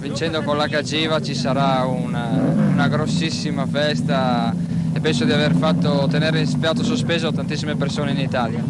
[0.06, 4.54] vincendo con la Cagiva ci sarà una, una grossissima festa
[4.94, 8.64] e penso di aver fatto tenere in spiatto sospeso tantissime persone in Italia.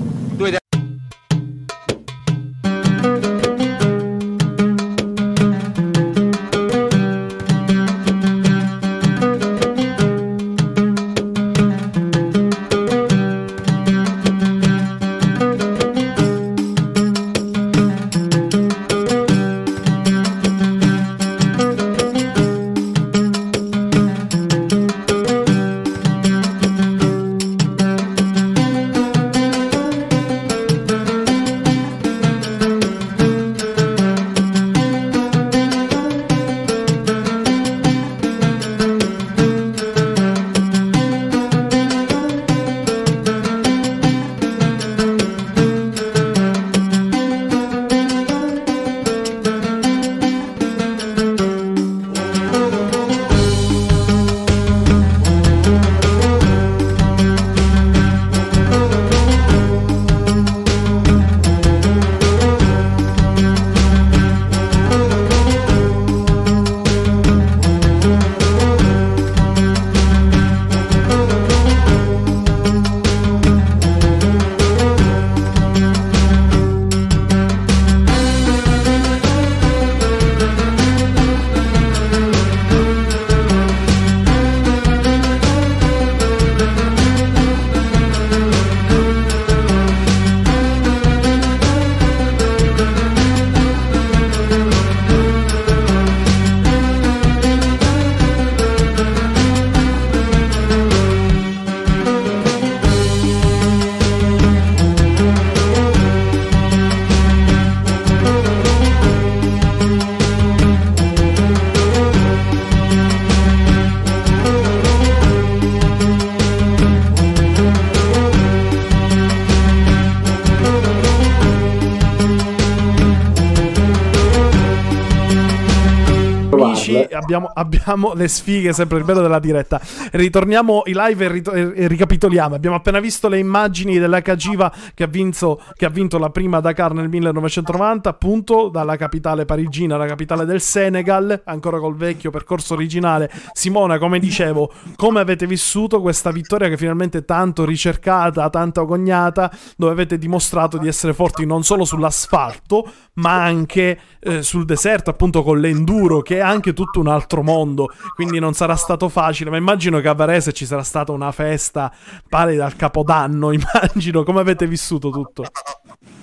[127.26, 127.52] Amici, abbiamo,
[127.86, 129.80] abbiamo le sfighe, sempre il bello della diretta.
[130.12, 132.56] Ritorniamo in live e, rit- e ricapitoliamo.
[132.56, 136.60] Abbiamo appena visto le immagini della Cagiva che ha, vinto, che ha vinto la prima
[136.60, 142.74] Dakar nel 1990, appunto dalla capitale parigina, la capitale del Senegal, ancora col vecchio percorso
[142.74, 143.32] originale.
[143.54, 149.92] Simona, come dicevo, come avete vissuto questa vittoria che finalmente tanto ricercata, tanto agognata, dove
[149.92, 155.60] avete dimostrato di essere forti non solo sull'asfalto, ma anche eh, sul deserto, appunto con
[155.60, 157.75] l'enduro, che è anche tutto un altro mondo.
[158.14, 159.50] Quindi non sarà stato facile.
[159.50, 161.92] Ma immagino che a Varese ci sarà stata una festa
[162.28, 163.52] pari dal capodanno.
[163.54, 165.44] Immagino come avete vissuto tutto.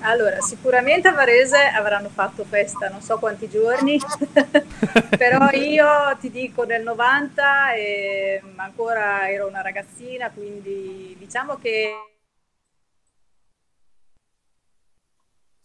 [0.01, 4.01] Allora, sicuramente a Varese avranno fatto festa non so quanti giorni,
[5.17, 11.93] però io ti dico nel 90 e ancora ero una ragazzina, quindi diciamo che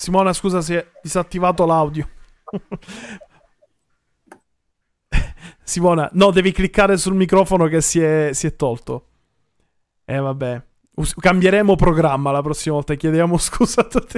[0.07, 2.07] Simona, scusa se è disattivato l'audio.
[5.67, 9.07] Simona, no, devi cliccare sul microfono che si è, si è tolto.
[10.05, 10.61] E eh, vabbè.
[10.95, 12.95] Us- cambieremo programma la prossima volta.
[12.95, 14.17] Chiediamo scusa a tutti.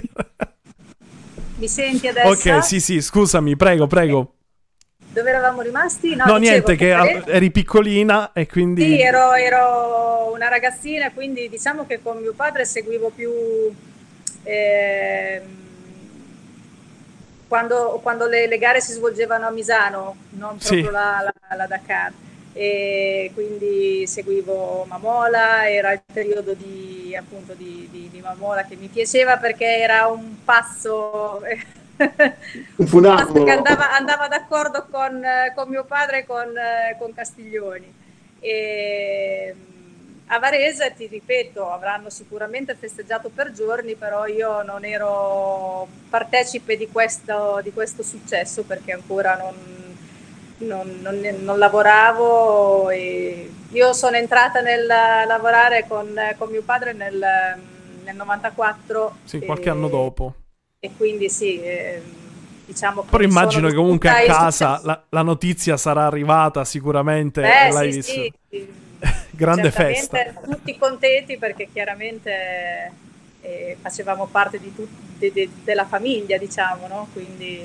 [1.55, 2.49] mi senti adesso?
[2.49, 4.35] ok, sì, sì, scusami, prego, prego.
[5.11, 6.09] Dove eravamo rimasti?
[6.09, 8.83] No, dicevo niente, che a- eri piccolina e quindi...
[8.83, 13.31] Sì, ero, ero una ragazzina, quindi diciamo che con mio padre seguivo più
[14.43, 15.41] ehm,
[17.49, 20.91] quando, quando le, le gare si svolgevano a Misano, non proprio Sì.
[20.91, 22.13] la, la- la Dakar.
[22.53, 28.89] E quindi seguivo Mamola, era il periodo di, appunto, di, di- di Mamola che mi
[28.89, 31.41] piaceva perché era un passo,
[32.77, 33.43] Un passo funambolo.
[33.43, 35.21] che andava, andava d'accordo con,
[35.55, 36.53] con mio padre e con,
[36.97, 37.93] con Castiglioni.
[38.39, 39.55] E,
[40.31, 46.87] a Varese, ti ripeto, avranno sicuramente festeggiato per giorni, però io non ero partecipe di
[46.87, 49.55] questo, di questo successo perché ancora non,
[50.59, 52.91] non- non- non lavoravo.
[52.91, 57.57] Io sono entrata nel lavorare con, con mio padre nel,
[58.03, 59.15] nel 94.
[59.23, 60.33] Sì, qualche e- anno dopo.
[60.81, 62.01] E quindi sì, eh,
[62.65, 67.41] diciamo che Però immagino che comunque a casa la, la notizia sarà arrivata sicuramente.
[67.41, 68.13] Eh, l'hai sì, visto.
[68.13, 68.73] sì, sì.
[69.31, 70.41] Grande Certamente festa.
[70.41, 72.91] Tutti contenti perché chiaramente
[73.41, 77.07] eh, facevamo parte di tut- de- de- della famiglia, diciamo, no?
[77.13, 77.57] Quindi...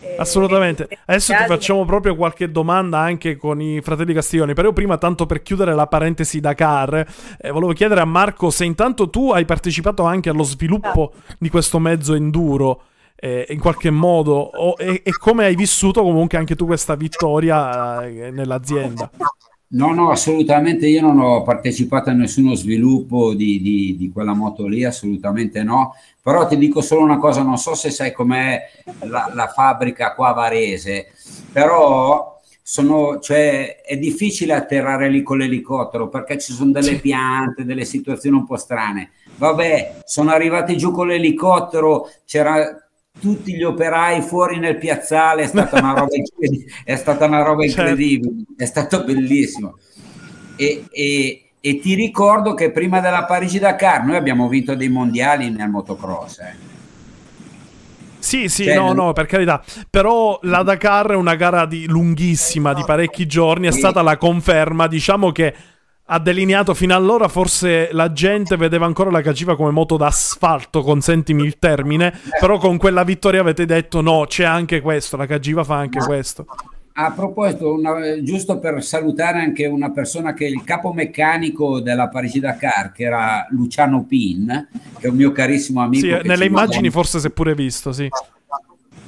[0.00, 0.86] eh, Assolutamente.
[0.88, 4.52] e- Adesso ti facciamo proprio qualche domanda anche con i fratelli Castiglioni.
[4.52, 7.06] Però prima, tanto per chiudere la parentesi Dakar,
[7.40, 11.78] eh, volevo chiedere a Marco se intanto tu hai partecipato anche allo sviluppo di questo
[11.78, 12.82] mezzo enduro.
[13.24, 18.04] eh, in qualche modo o- e, e come hai vissuto comunque anche tu questa vittoria
[18.04, 19.08] eh, nell'azienda
[19.74, 24.66] No, no, assolutamente io non ho partecipato a nessuno sviluppo di, di- di quella moto
[24.66, 25.94] lì, assolutamente no.
[26.20, 28.60] Però ti dico solo una cosa, non so se sai com'è
[29.04, 31.06] la, la fabbrica qua a Varese,
[31.50, 37.86] però sono, cioè, è difficile atterrare lì con l'elicottero perché ci sono delle piante, delle
[37.86, 39.12] situazioni un po' strane.
[39.36, 42.81] Vabbè, sono arrivati giù con l'elicottero, c'era
[43.22, 47.62] tutti gli operai fuori nel piazzale, è stata una roba, incredi- è stata una roba
[47.64, 47.80] Certo.
[47.80, 49.78] incredibile, è stato bellissimo.
[50.56, 55.68] E, e- e ti ricordo che prima della Parigi-Dakar noi abbiamo vinto dei mondiali nel
[55.68, 56.40] motocross.
[56.40, 56.70] eh.
[58.18, 59.62] Sì, sì, Cioè, no, no, per carità.
[59.90, 63.66] Però la Dakar è una gara di- lunghissima, di parecchi giorni.
[63.68, 64.86] È stata la conferma.
[64.86, 65.54] Diciamo che
[66.12, 67.28] ha delineato fino allora.
[67.28, 72.12] Forse la gente vedeva ancora la Cagiva come moto d'asfalto, consentimi il termine.
[72.38, 75.16] Però con quella vittoria avete detto: no, c'è anche questo.
[75.16, 76.46] La Cagiva fa anche questo.
[76.94, 82.08] A proposito, una- giusto per salutare anche una persona che è il capo meccanico della
[82.08, 86.04] Parigi-Dakar, che era Luciano Pin, che è un mio carissimo amico.
[86.04, 88.10] Sì, che nelle immagini guarda- forse si è pure visto, sì.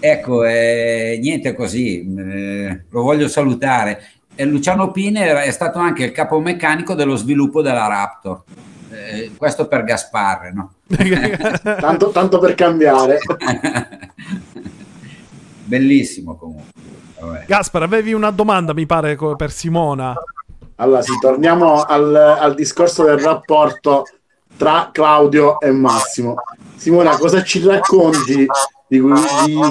[0.00, 4.02] Ecco, eh, niente così, eh, lo voglio salutare.
[4.36, 8.42] E Luciano Pin era- è stato anche il capo meccanico dello sviluppo della Raptor.
[8.90, 10.72] Eh, questo per Gasparre, no?
[11.62, 13.18] Tanto, tanto per cambiare.
[15.64, 16.72] Bellissimo comunque.
[17.18, 17.44] Vabbè.
[17.46, 20.14] Gaspar, avevi una domanda, mi pare, per Simona.
[20.76, 24.04] Allora, sì, torniamo al, al discorso del rapporto
[24.56, 26.34] tra Claudio e Massimo.
[26.76, 28.46] Simona, cosa ci racconti di,
[28.88, 29.00] di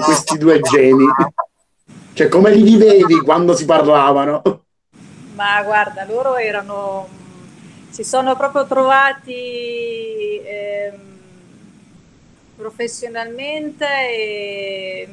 [0.03, 1.05] questi due geni?
[2.13, 4.43] Cioè, come li vivevi quando si parlavano?
[5.33, 7.07] Ma guarda, loro erano,
[7.89, 10.99] si sono proprio trovati ehm,
[12.55, 15.07] professionalmente e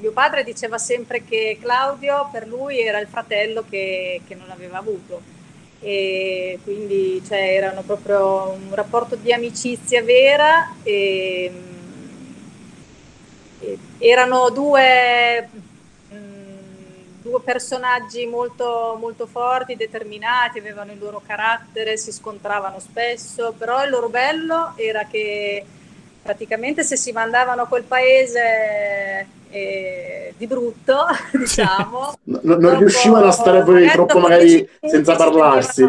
[0.00, 4.78] mio padre diceva sempre che Claudio per lui era il fratello che, che non aveva
[4.78, 5.20] avuto
[5.80, 11.52] e quindi cioè, erano proprio un rapporto di amicizia vera e,
[13.60, 15.66] e erano due
[17.20, 23.90] due personaggi molto, molto forti, determinati, avevano il loro carattere, si scontravano spesso, però il
[23.90, 25.64] loro bello era che
[26.22, 33.26] praticamente se si mandavano a quel paese eh, di brutto, diciamo, No- non dopo- riuscivano
[33.26, 35.82] a stare poi magari troppo magari senza si parlarsi.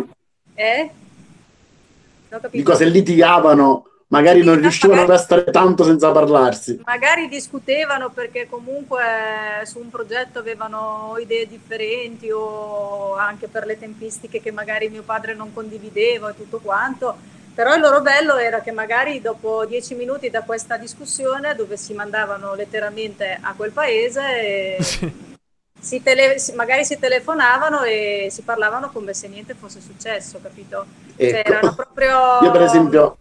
[0.56, 0.90] Eh?
[2.30, 2.58] Non ho capito.
[2.58, 6.82] Dico, se litigavano, magari non riuscivano a stare tanto senza parlarsi.
[6.86, 9.04] magari discutevano perché comunque
[9.66, 15.36] su un progetto avevano idee differenti o anche per le tempistiche che magari mio padre
[15.36, 17.38] non condivideva e tutto quanto.
[17.54, 21.94] Però il loro bello era che magari dopo dieci minuti da questa discussione, dove si
[21.94, 24.78] mandavano letteralmente a quel paese, eh,
[25.78, 30.86] si tele- magari si telefonavano e si parlavano come se niente fosse successo, capito?
[31.18, 31.50] Cioè, Ecco.
[31.52, 32.40] erano proprio...
[32.44, 33.18] Io, per esempio,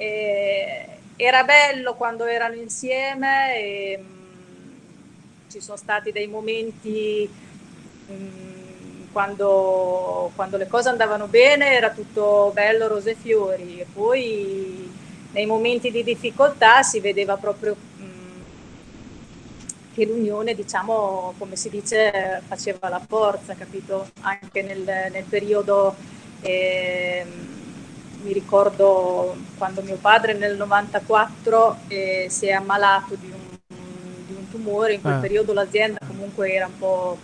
[0.00, 7.28] Eh, era bello quando erano insieme e mh, ci sono stati dei momenti
[8.06, 14.88] mh, quando, quando le cose andavano bene era tutto bello, rose e fiori e poi
[15.32, 18.04] nei momenti di difficoltà si vedeva proprio mh,
[19.94, 24.10] che l'unione, diciamo, come si dice, faceva la forza, capito?
[24.20, 25.94] Anche nel, nel periodo
[26.40, 27.47] ehm,
[28.22, 33.76] mi ricordo quando mio padre nel 94 eh, si è ammalato di un,
[34.26, 35.18] di un tumore, in quel Ah.
[35.18, 37.18] periodo l'azienda comunque era un po'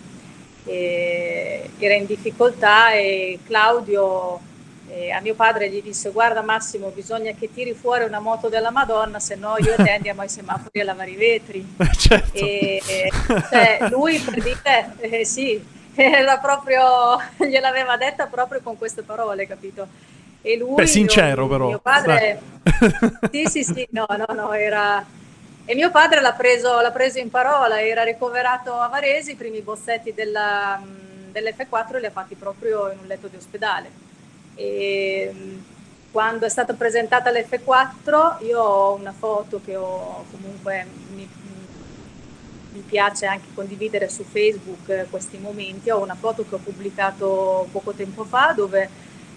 [0.66, 4.40] eh, era in difficoltà e Claudio
[4.88, 8.70] eh, a mio padre gli disse guarda Massimo bisogna che tiri fuori una moto della
[8.70, 12.38] Madonna se no io e te andiamo ai semafori a lavare i vetri certo.
[12.38, 13.10] e, e,
[13.50, 15.62] cioè, lui per dire eh, sì,
[15.94, 19.86] era proprio, gliel'aveva detta proprio con queste parole, capito?
[20.46, 21.66] E lui, Beh, sincero mio, però.
[21.68, 22.38] Mio padre,
[23.32, 25.02] sì, sì, sì, no, no, no, era...
[25.64, 29.62] E mio padre l'ha preso, l'ha preso in parola, era ricoverato a Varesi, i primi
[29.62, 33.90] bozzetti della, mh, dell'F4 li ha fatti proprio in un letto di ospedale.
[34.54, 35.32] E
[36.10, 41.26] quando è stata presentata l'F4 io ho una foto che ho comunque mi,
[42.72, 45.88] mi piace anche condividere su Facebook eh, questi momenti.
[45.88, 48.90] Ho una foto che ho pubblicato poco tempo fa dove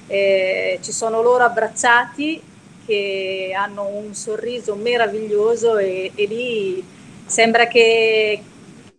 [0.07, 2.41] eh, ci sono loro abbracciati
[2.85, 6.83] che hanno un sorriso meraviglioso e, e lì
[7.25, 8.41] sembra che,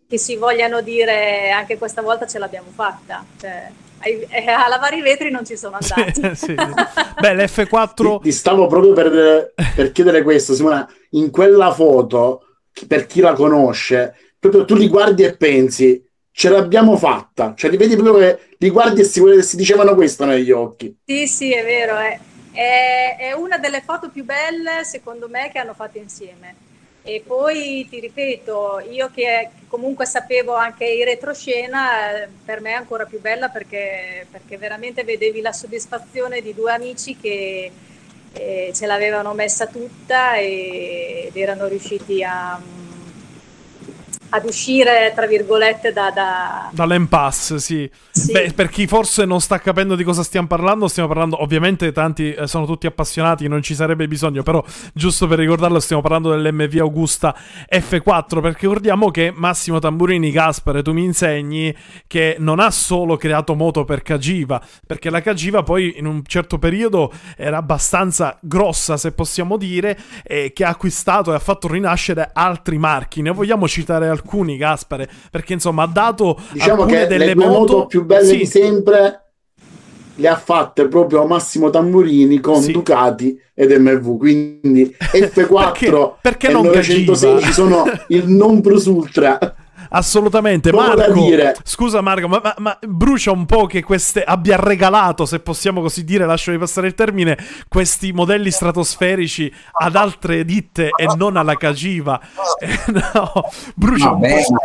[0.06, 3.24] che, si vogliano dire anche questa volta ce l'abbiamo fatta.
[3.40, 6.20] Cioè, eh, a lavare i vetri non ci sono andati.
[6.36, 6.54] Sì, sì.
[6.54, 7.94] Beh, l'F4...
[7.94, 10.86] Ti, ti stavo proprio per, per chiedere questo, Simona.
[11.10, 12.44] In quella foto,
[12.86, 16.07] per chi la conosce, proprio tu li guardi e pensi
[16.38, 20.24] ce l'abbiamo fatta, cioè li vedi proprio che li guardi e si, si dicevano questo
[20.24, 20.96] negli occhi.
[21.04, 22.16] Sì, sì, è vero, è,
[22.52, 26.54] è, è una delle foto più belle secondo me che hanno fatto insieme.
[27.02, 33.04] E poi ti ripeto, io che comunque sapevo anche in retroscena, per me è ancora
[33.04, 37.72] più bella perché, perché veramente vedevi la soddisfazione di due amici che
[38.32, 42.60] eh, ce l'avevano messa tutta e, ed erano riusciti a
[44.30, 46.68] ad uscire, tra virgolette, da, da...
[46.72, 47.90] dall'impasse, sì.
[48.10, 48.32] sì.
[48.32, 52.34] Beh, per chi forse non sta capendo di cosa stiamo parlando, stiamo parlando, ovviamente tanti
[52.34, 54.62] eh, sono tutti appassionati, non ci sarebbe bisogno, però
[54.92, 57.34] giusto per ricordarlo stiamo parlando dell'MV Augusta
[57.70, 61.74] F4, perché ricordiamo che Massimo Tamburini, Gaspare, tu mi insegni
[62.06, 66.58] che non ha solo creato moto per Cagiva, perché la Cagiva poi in un certo
[66.58, 72.30] periodo era abbastanza grossa, se possiamo dire, e che ha acquistato e ha fatto rinascere
[72.32, 73.22] altri marchi.
[73.22, 74.17] Ne vogliamo citare alcuni,
[74.56, 77.58] Gaspare, perché insomma ha dato diciamo alcune che delle le due moto...
[77.58, 79.22] moto più belle Sì, di sempre
[80.18, 82.72] le ha fatte proprio Massimo Tamburini con Sì.
[82.72, 85.38] Ducati ed MV quindi F4
[85.78, 87.52] Perché- perché e non 916 Cagiva?
[87.52, 89.38] sono il non plus ultra
[89.90, 91.12] Assolutamente, da Marco.
[91.12, 91.56] dire.
[91.62, 96.04] Scusa, Marco, ma, ma- ma brucia un po' che queste abbia regalato, se possiamo così
[96.04, 97.36] dire, lasciami passare il termine,
[97.68, 102.20] questi modelli stratosferici ad altre ditte e non alla Cagiva.
[102.60, 103.44] Eh, no,
[103.76, 104.56] brucia un po'.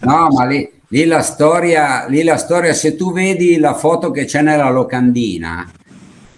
[0.00, 4.24] No, ma lì, lì la storia, lì la storia, se tu vedi la foto che
[4.24, 5.70] c'è nella locandina,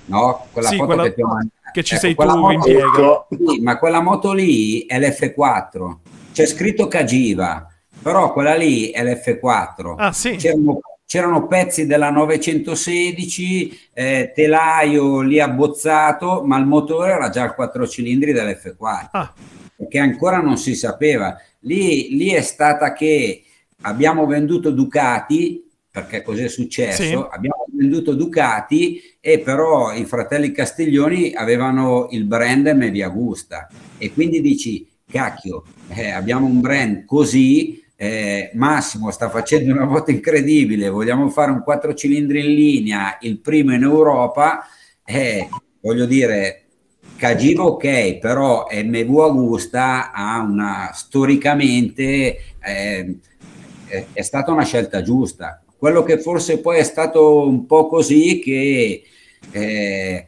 [0.06, 0.46] no?
[0.52, 1.38] Quella Sì, foto quella che ti ho
[1.72, 3.26] che ci ecco, sei tu in piega.
[3.30, 5.98] Sì, ma quella moto lì è l'F4,
[6.32, 7.66] c'è scritto Cagiva,
[8.04, 9.94] però quella lì è l'F4.
[9.96, 10.36] Ah, sì.
[10.36, 17.54] C'erano, c'erano pezzi della 916, eh, telaio lì abbozzato, ma il motore era già il
[17.54, 19.32] 4 cilindri dell'F4 Ah,
[19.74, 21.34] perché ancora non si sapeva.
[21.60, 23.42] Lì, lì è stata che
[23.82, 27.14] abbiamo venduto Ducati, perché così è successo, Sì.
[27.14, 34.40] abbiamo venduto Ducati e però i fratelli Castiglioni avevano il brand MV Agusta e quindi
[34.42, 41.28] dici, cacchio, eh, abbiamo un brand così, eh, Massimo sta facendo una moto incredibile, vogliamo
[41.28, 44.66] fare un 4 cilindri in linea, il primo in Europa,
[45.04, 45.48] eh,
[45.80, 46.60] voglio dire,
[47.16, 53.18] Cagiva ok, però MV Augusta ha una storicamente eh,
[53.86, 55.62] è, è stata una scelta giusta.
[55.76, 59.04] Quello che forse poi è stato un po' così che
[59.50, 60.26] eh,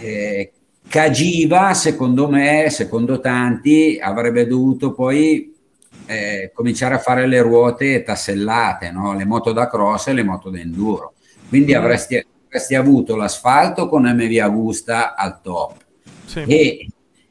[0.00, 0.52] eh,
[0.88, 5.54] Cagiva, secondo me, secondo tanti, avrebbe dovuto poi
[6.08, 9.14] eh, cominciare a fare le ruote tassellate, no?
[9.14, 11.12] le moto da cross e le moto da enduro.
[11.48, 15.74] Quindi avresti, avresti avuto l'asfalto con MV Augusta al top
[16.24, 16.44] sì.
[16.44, 16.88] e,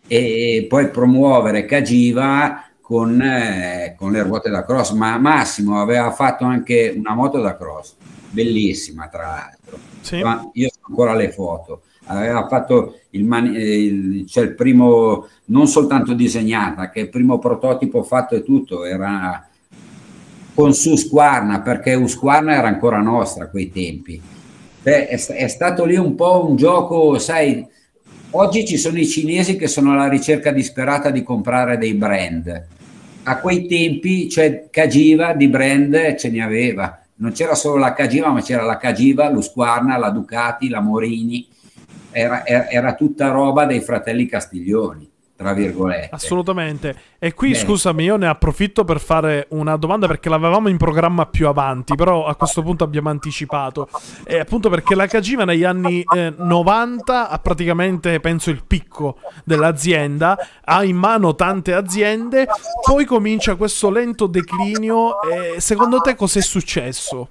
[0.07, 4.91] e poi promuovere Cagiva con, eh, con le ruote da cross.
[4.91, 7.95] Ma Massimo aveva fatto anche una moto da cross,
[8.29, 9.77] bellissima tra l'altro.
[10.01, 10.21] Sì.
[10.21, 11.81] Ma io ho ancora le foto.
[12.07, 17.39] Aveva fatto il, mani- eh, il- cioè il primo, non soltanto disegnata, che il primo
[17.39, 19.47] prototipo fatto e tutto era
[20.53, 24.19] con su Squarna, perché Usquarna era ancora nostra a quei tempi.
[24.81, 27.65] Beh, è, è stato lì un po' un gioco, sai,
[28.31, 32.65] oggi ci sono i cinesi che sono alla ricerca disperata di comprare dei brand.
[33.23, 37.01] A quei tempi, cioè Cagiva di brand ce ne aveva.
[37.15, 41.45] Non c'era solo la Cagiva, ma c'era la Cagiva, l'Usquarna, la Ducati, la Morini.
[42.17, 46.09] Era, era- era tutta roba dei fratelli Castiglioni, tra virgolette.
[46.11, 46.95] Assolutamente.
[47.19, 47.63] E qui, Bene.
[47.63, 52.25] scusami, io ne approfitto per fare una domanda perché l'avevamo in programma più avanti, però
[52.25, 53.87] a questo punto abbiamo anticipato.
[54.25, 60.37] E appunto perché la Cagiva negli anni eh, 90 ha praticamente, penso, il picco dell'azienda,
[60.63, 62.47] ha in mano tante aziende,
[62.83, 65.21] poi comincia questo lento declinio.
[65.21, 67.29] E secondo te cos'è successo?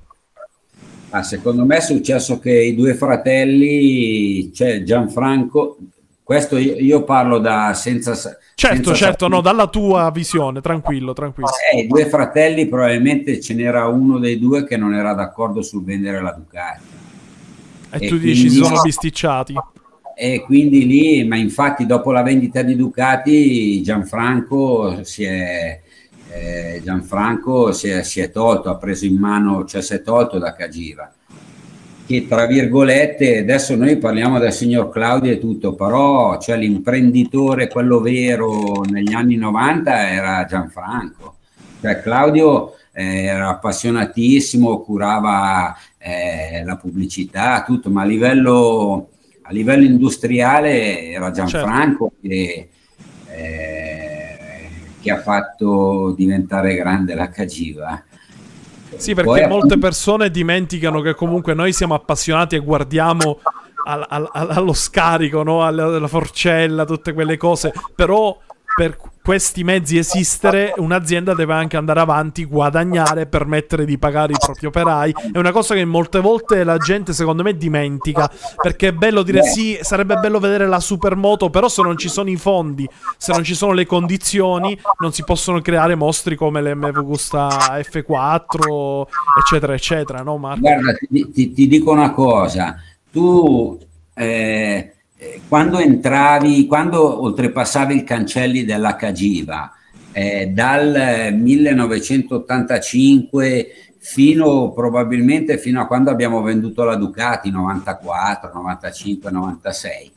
[1.16, 5.78] Ah, secondo me è successo che i due fratelli, cioè Gianfranco,
[6.22, 8.12] questo io, io parlo da senza...
[8.12, 11.48] Certo, senza certo, no, dalla tua visione, tranquillo, tranquillo.
[11.72, 15.84] Eh, i due fratelli probabilmente ce n'era uno dei due che non era d'accordo sul
[15.84, 16.82] vendere la Ducati.
[17.90, 19.54] E e tu dici si sono bisticciati.
[20.18, 25.80] E quindi lì, ma infatti dopo la vendita di Ducati, Gianfranco si è,
[26.36, 30.38] eh, Gianfranco si è, si è tolto, ha preso in mano, cioè si è tolto
[30.38, 31.10] da Cagiva
[32.06, 38.00] che tra virgolette, adesso noi parliamo del signor Claudio e tutto, però cioè, l'imprenditore, quello
[38.00, 41.38] vero negli anni 90 era Gianfranco.
[41.80, 49.08] Cioè, Claudio eh, era appassionatissimo, curava eh, la pubblicità, tutto, ma a livello,
[49.42, 52.28] a livello industriale era Gianfranco certo.
[52.28, 52.68] che,
[53.34, 53.85] eh,
[55.06, 58.02] che, ha fatto diventare grande la Cagiva.
[58.96, 63.40] Sì, perché Poi, molte persone dimenticano che comunque noi siamo appassionati e guardiamo
[63.86, 65.64] al, al, allo scarico, no?
[65.64, 68.36] alla, alla forcella, tutte quelle cose, però
[68.74, 68.96] per
[69.26, 75.12] questi mezzi esistere, un'azienda deve anche andare avanti, guadagnare, permettere di pagare i propri operai.
[75.32, 78.30] È una cosa che molte volte la gente, secondo me, dimentica.
[78.62, 82.30] Perché è bello dire sì, sarebbe bello vedere la supermoto, però se non ci sono
[82.30, 87.02] i fondi, se non ci sono le condizioni, non si possono creare mostri come l'MV
[87.02, 89.06] Gusta F4,
[89.40, 90.60] eccetera, eccetera, no Marco?
[90.60, 92.76] Guarda, ti, ti, ti dico una cosa.
[93.10, 93.76] Tu...
[94.14, 94.92] Eh
[95.48, 99.72] quando entravi, quando oltrepassavi il cancelli della Cagiva,
[100.12, 110.12] eh, dal 1985 fino probabilmente fino a quando abbiamo venduto la Ducati 94, 95, 96.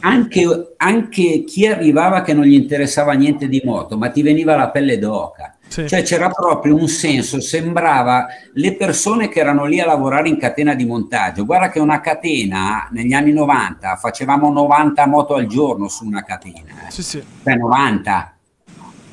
[0.00, 4.70] Anche, anche chi arrivava che non gli interessava niente di moto, ma ti veniva la
[4.70, 5.86] pelle d'oca sì.
[5.86, 10.74] Cioè c'era proprio un senso, sembrava le persone che erano lì a lavorare in catena
[10.74, 11.44] di montaggio.
[11.44, 16.86] Guarda che una catena negli anni 90 facevamo 90 moto al giorno su una catena.
[16.86, 16.90] Eh.
[16.90, 17.22] Sì, sì.
[17.44, 18.32] Cioè 90.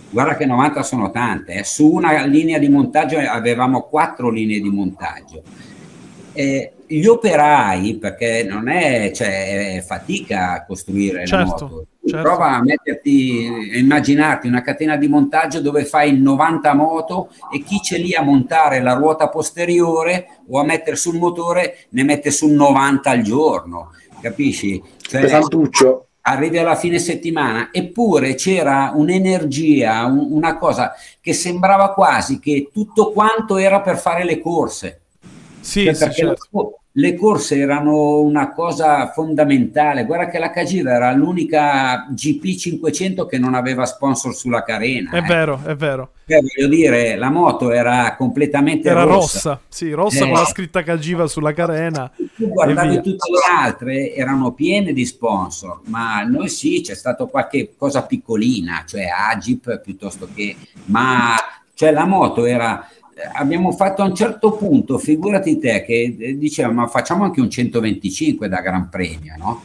[0.09, 1.53] Guarda che 90 sono tante.
[1.55, 1.63] Eh.
[1.65, 5.43] Su una linea di montaggio avevamo quattro linee di montaggio.
[6.31, 11.35] Eh, gli operai, perché non è, cioè, è fatica costruire certo.
[11.37, 12.21] la moto Certo.
[12.21, 17.63] Prova a metterti, a immaginarti una catena di montaggio dove fai il 90 moto e
[17.63, 22.29] chi c'è lì a montare la ruota posteriore o a mettere sul motore ne mette
[22.29, 23.91] su 90 al giorno,
[24.21, 24.81] capisci?
[25.01, 26.07] Cioè, Pesantuccio.
[26.27, 33.11] Arrivi alla fine settimana, eppure c'era un'energia, un, una cosa che sembrava quasi che tutto
[33.11, 35.01] quanto era per fare le corse.
[35.59, 40.05] Sì, cioè, sì certo le corse erano una cosa fondamentale.
[40.05, 45.11] Guarda che la Cagiva era l'unica GP 500 che non aveva sponsor sulla carena.
[45.11, 45.21] È eh.
[45.21, 46.11] vero, è vero.
[46.25, 49.15] Cioè, voglio dire, la moto era completamente era rossa.
[49.15, 49.61] rossa.
[49.67, 52.09] Sì, rossa eh, con la scritta Cagiva sulla carena.
[52.35, 57.73] Tu guardavi tutte le altre, erano piene di sponsor, ma noi sì, c'è stato qualche
[57.77, 60.55] cosa piccolina, cioè Agip piuttosto che...
[60.85, 61.35] Ma
[61.73, 62.87] cioè la moto era
[63.33, 67.49] abbiamo fatto a un certo punto, figurati te, che eh, diceva ma facciamo anche un
[67.49, 69.63] 125 da Gran Premio, no?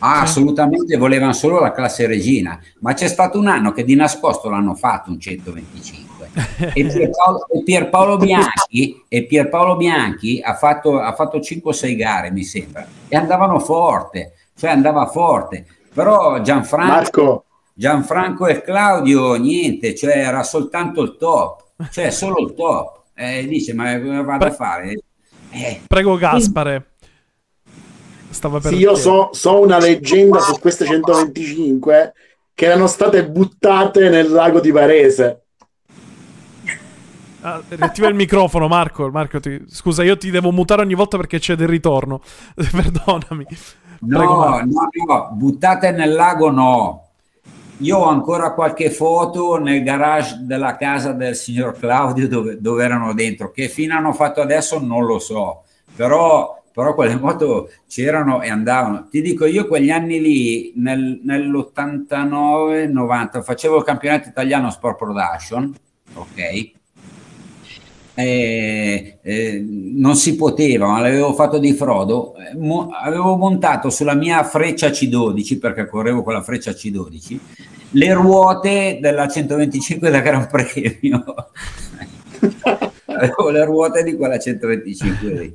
[0.00, 4.48] Ah, assolutamente volevano solo la classe regina, ma c'è stato un anno che di nascosto
[4.48, 6.30] l'hanno fatto un 125.
[6.72, 12.44] e, Pierpaolo, e, Pierpaolo, Bianchi, e Pierpaolo Bianchi ha fatto, ha fatto 5-6 gare, mi
[12.44, 15.66] sembra, e andavano forte, cioè andava forte.
[15.92, 17.44] Però Gianfranco.
[17.74, 23.02] Gianfranco e Claudio, niente, cioè era soltanto il top cioè solo il top.
[23.14, 25.02] Eh, dice, ma come vado Pre- a fare?
[25.50, 25.80] Eh.
[25.86, 26.90] Prego Gaspare.
[28.30, 32.12] Stava per sì, io so, so, una leggenda su queste 125
[32.54, 35.42] che erano state buttate nel lago di Varese.
[37.40, 39.08] Ah, attiva il microfono, Marco.
[39.10, 39.64] Marco ti...
[39.68, 42.20] Scusa, io ti devo mutare ogni volta perché c'è del ritorno.
[42.54, 43.46] Perdonami.
[44.06, 47.07] Prego, no, no, no, buttate nel lago no.
[47.80, 53.14] Io ho ancora qualche foto nel garage della casa del signor Claudio dove, dove erano
[53.14, 53.52] dentro.
[53.52, 55.62] Che fine hanno fatto adesso non lo so,
[55.94, 59.06] però, però quelle moto c'erano e andavano.
[59.08, 65.72] Ti dico, io quegli anni lì, nel, nell'89-90, facevo il campionato italiano Sport Production,
[66.14, 66.70] ok?
[68.20, 72.34] Eh, eh, non si poteva, ma l'avevo fatto di Frodo.
[72.56, 77.38] Mo- avevo montato sulla mia freccia C12 perché correvo con la freccia C12
[77.90, 81.22] le ruote della 125 da Gran Premio.
[83.06, 85.54] avevo le ruote di quella 125 lì.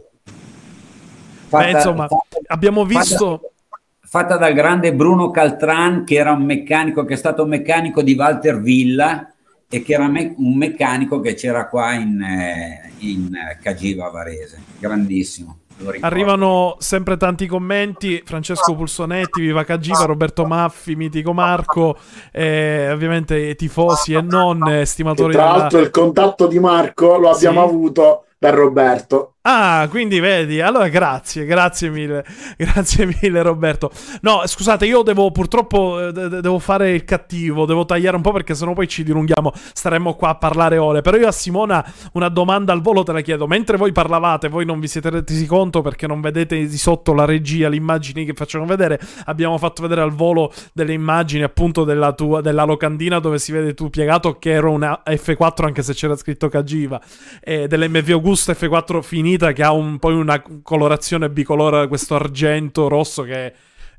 [1.49, 3.41] Fatta, Beh, insomma, fatta, abbiamo visto.
[3.41, 8.01] Fatta, fatta dal grande Bruno Caltran, che era un meccanico, che è stato un meccanico
[8.01, 9.32] di Walter Villa
[9.74, 15.57] e che era me- un meccanico che c'era qua in, eh, in Cagiva Varese, grandissimo.
[16.01, 18.21] Arrivano sempre tanti commenti.
[18.24, 21.97] Francesco Pulsonetti, Viva Cagiva, Roberto Maffi, Mitico Marco,
[22.32, 25.34] eh, ovviamente tifosi e non estimatori.
[25.34, 27.74] E tra l'altro, il contatto di Marco lo abbiamo sì.
[27.74, 29.32] avuto da Roberto.
[29.45, 32.23] Ah, quindi vedi, allora grazie, grazie mille,
[32.55, 33.91] grazie mille Roberto.
[34.21, 38.31] No, scusate, io devo purtroppo, eh, de- devo fare il cattivo, devo tagliare un po'
[38.31, 41.01] perché sennò poi ci dilunghiamo, staremmo qua a parlare ore.
[41.01, 44.63] Però io a Simona una domanda al volo te la chiedo, mentre voi parlavate, voi
[44.63, 48.31] non vi siete resi conto perché non vedete di sotto la regia, le immagini che
[48.33, 53.39] facciamo vedere, abbiamo fatto vedere al volo delle immagini appunto della tua, della locandina dove
[53.39, 57.01] si vede tu piegato che ero una F4 anche se c'era scritto Cagiva,
[57.41, 63.23] e dell'MV Augusta F4 finita che ha un, poi una colorazione bicolore, questo argento rosso
[63.23, 63.53] che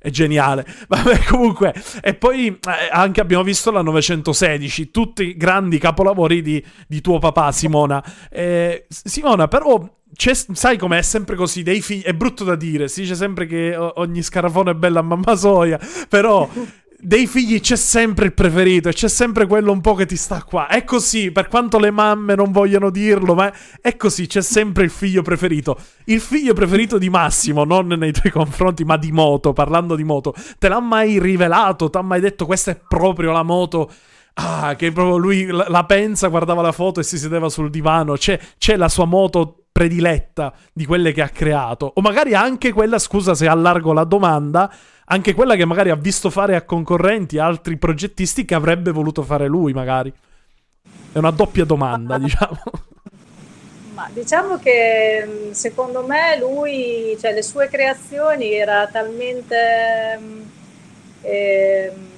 [0.04, 0.66] è geniale.
[0.86, 7.00] Vabbè, comunque, e poi eh, anche abbiamo visto la 916, tutti grandi capolavori di, di
[7.00, 8.04] tuo papà, Simona.
[8.30, 10.02] Eh, Simona, però.
[10.16, 14.22] Sai com'è sempre così, dei figli, è brutto da dire, si dice sempre che ogni
[14.22, 15.76] scarafone è bella a mamma soia,
[16.08, 16.48] però
[17.04, 20.42] dei figli c'è sempre il preferito e c'è sempre quello un po' che ti sta
[20.42, 20.68] qua.
[20.68, 23.52] È così, per quanto le mamme non vogliano dirlo, ma
[23.82, 25.78] è così, c'è sempre il figlio preferito.
[26.06, 30.34] Il figlio preferito di Massimo, non nei tuoi confronti, ma di moto, parlando di moto,
[30.58, 31.90] te l'ha mai rivelato?
[31.90, 33.92] Ti ha mai detto questa è proprio la moto?
[34.36, 38.14] Ah, che proprio lui la, pensa, guardava la foto e si sedeva sul divano.
[38.14, 41.92] C'è, c'è la sua moto prediletta di quelle che ha creato.
[41.96, 44.72] O magari anche quella, scusa se allargo la domanda,
[45.06, 49.46] anche quella che magari ha visto fare a concorrenti, altri progettisti che avrebbe voluto fare
[49.46, 50.12] lui, magari.
[51.12, 52.58] È una doppia domanda, diciamo.
[53.94, 60.18] Ma diciamo che mh, secondo me lui, cioè le sue creazioni era talmente,
[61.22, 62.08] ehm,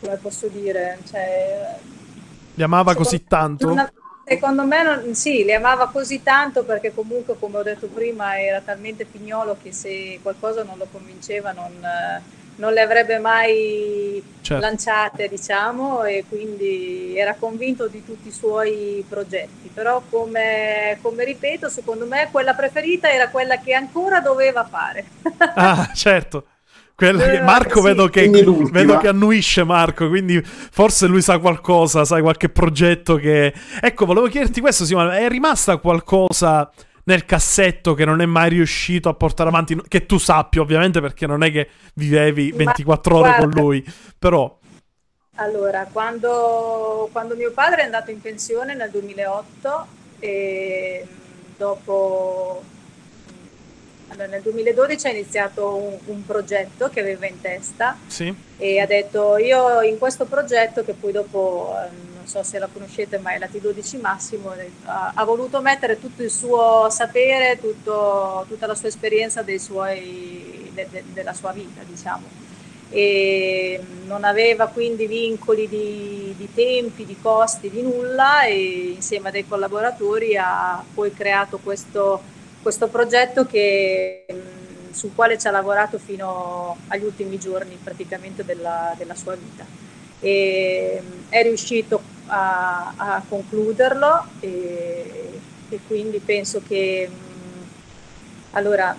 [0.00, 1.78] come posso dire, cioè,
[2.54, 3.66] Li amava così tanto?
[3.74, 3.90] non-
[4.24, 8.60] secondo me non- sì, li amava così tanto perché comunque, come ho detto prima, era
[8.60, 11.72] talmente pignolo che se qualcosa non lo convinceva non,
[12.56, 14.60] non le avrebbe mai Certo.
[14.60, 19.70] lanciate, diciamo, e quindi era convinto di tutti i suoi progetti.
[19.72, 25.04] Però, come, come ripeto, secondo me quella preferita era quella che ancora doveva fare.
[25.54, 26.46] Ah, certo.
[27.02, 27.86] Quella che Eh, Marco sì.
[27.86, 28.28] vedo che,
[28.70, 33.52] vedo che annuisce Marco, quindi forse lui sa qualcosa, sai qualche progetto che...
[33.80, 36.70] Ecco, volevo chiederti questo, Simone, è rimasta qualcosa
[37.04, 41.26] nel cassetto che non è mai riuscito a portare avanti, che tu sappia ovviamente perché
[41.26, 43.84] non è che vivevi Ma 24 ore con guarda- lui,
[44.16, 44.58] però...
[45.36, 49.86] Allora, quando, quando mio padre è andato in pensione nel 2008
[50.20, 52.62] e mh, dopo
[54.12, 58.32] allora, nel 2012 ha iniziato un, un progetto che aveva in testa Sì?
[58.58, 62.68] e ha detto io in questo progetto che poi dopo eh, non so se la
[62.72, 64.54] conoscete ma è la T12 Massimo
[64.84, 70.70] ha, ha voluto mettere tutto il suo sapere tutto- tutta la sua esperienza dei suoi,
[70.72, 72.40] de- de- della sua vita diciamo
[72.94, 79.32] e non aveva quindi vincoli di, di tempi, di costi, di nulla e insieme a
[79.32, 82.20] dei collaboratori ha poi creato questo,
[82.62, 88.94] questo progetto che, mh, sul quale ci ha lavorato fino agli ultimi giorni praticamente della,
[88.98, 89.68] della sua vita.
[90.18, 97.70] E, mh, è riuscito a, a concluderlo e, e quindi penso che mh,
[98.50, 98.96] allora,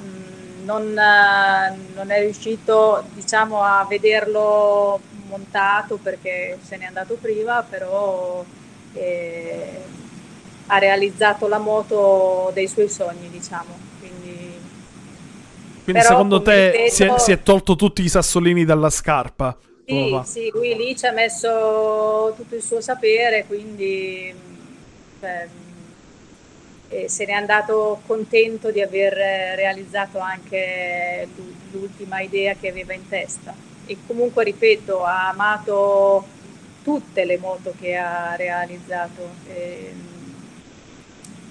[0.64, 8.48] non, non è riuscito diciamo, a vederlo montato perché se n'è andato prima, però
[8.92, 9.94] eh,
[10.68, 13.78] ha realizzato la moto dei suoi sogni, diciamo.
[14.00, 14.60] Quindi,
[15.84, 19.58] Quindi secondo te ripeto- si, è, si è tolto tutti i sassolini dalla scarpa?
[19.86, 24.34] sì, sì, lui lì ci ha messo tutto il suo sapere, quindi
[26.88, 29.14] e se n'è andato contento di aver
[29.56, 33.56] realizzato anche l'u- l'ultima idea che aveva in testa.
[33.86, 36.32] E comunque, ripeto, ha amato
[36.84, 39.40] tutte le moto che ha realizzato.
[39.48, 39.94] E,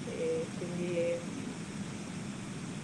[0.05, 1.19] e quindi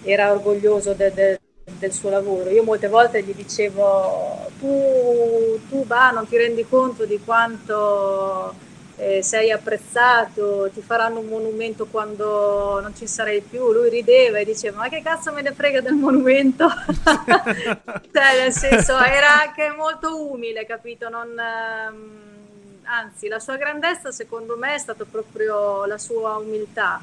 [0.04, 1.40] era orgoglioso de- de-
[1.78, 2.50] del suo lavoro.
[2.50, 8.54] Io molte volte gli dicevo, tu, tu va, non ti rendi conto di quanto
[8.98, 13.72] eh, sei apprezzato, ti faranno un monumento quando non ci sarai più.
[13.72, 16.68] Lui rideva e diceva, ma che cazzo me ne frega del monumento?
[18.12, 21.08] cioè, nel senso, era anche molto umile, capito?
[21.10, 27.02] Non, ehm, anzi, la sua grandezza secondo me è stata proprio la sua umiltà.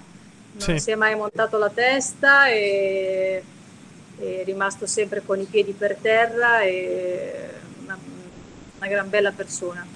[0.57, 0.79] Non Sì.
[0.79, 3.43] si è mai montato la testa e
[4.19, 7.51] è rimasto sempre con i piedi per terra e
[7.85, 7.99] una,
[8.79, 9.87] una gran bella persona.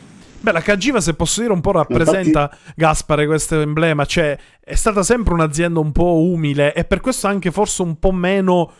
[0.42, 4.04] Beh, la Cagiva, se posso dire, un po' rappresenta Gaspare questo emblema.
[4.04, 8.12] Cioè, è stata sempre un'azienda un po' umile e per questo anche forse un po'
[8.12, 8.72] meno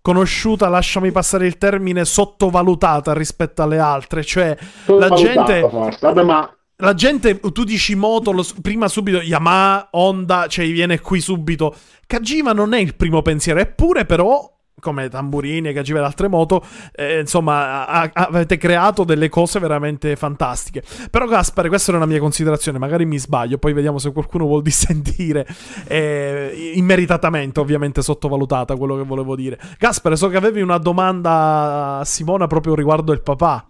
[0.00, 4.24] conosciuta, lasciami passare il termine, sottovalutata rispetto alle altre.
[4.24, 4.56] Cioè,
[4.86, 5.68] la gente...
[5.68, 5.98] forse.
[6.00, 11.20] Vabbè, ma la gente, tu dici moto, lo- prima subito Yamaha, Honda, cioè viene qui
[11.20, 11.74] subito.
[12.06, 16.62] Kajiva non è il primo pensiero, eppure però, come Tamburini e Kajiva ed altre moto,
[16.94, 20.82] eh, insomma, a- a- avete creato delle cose veramente fantastiche.
[21.10, 24.60] Però Gaspare, questa era una mia considerazione, magari mi sbaglio, poi vediamo se qualcuno vuol
[24.62, 25.46] dissentire.
[25.88, 29.58] Eh, immeritatamente, ovviamente sottovalutata quello che volevo dire.
[29.78, 33.66] Gaspare, so che avevi una domanda a Simona proprio riguardo il papà.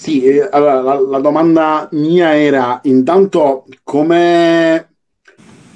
[0.00, 4.94] Sì, eh, allora la, la domanda mia era intanto come...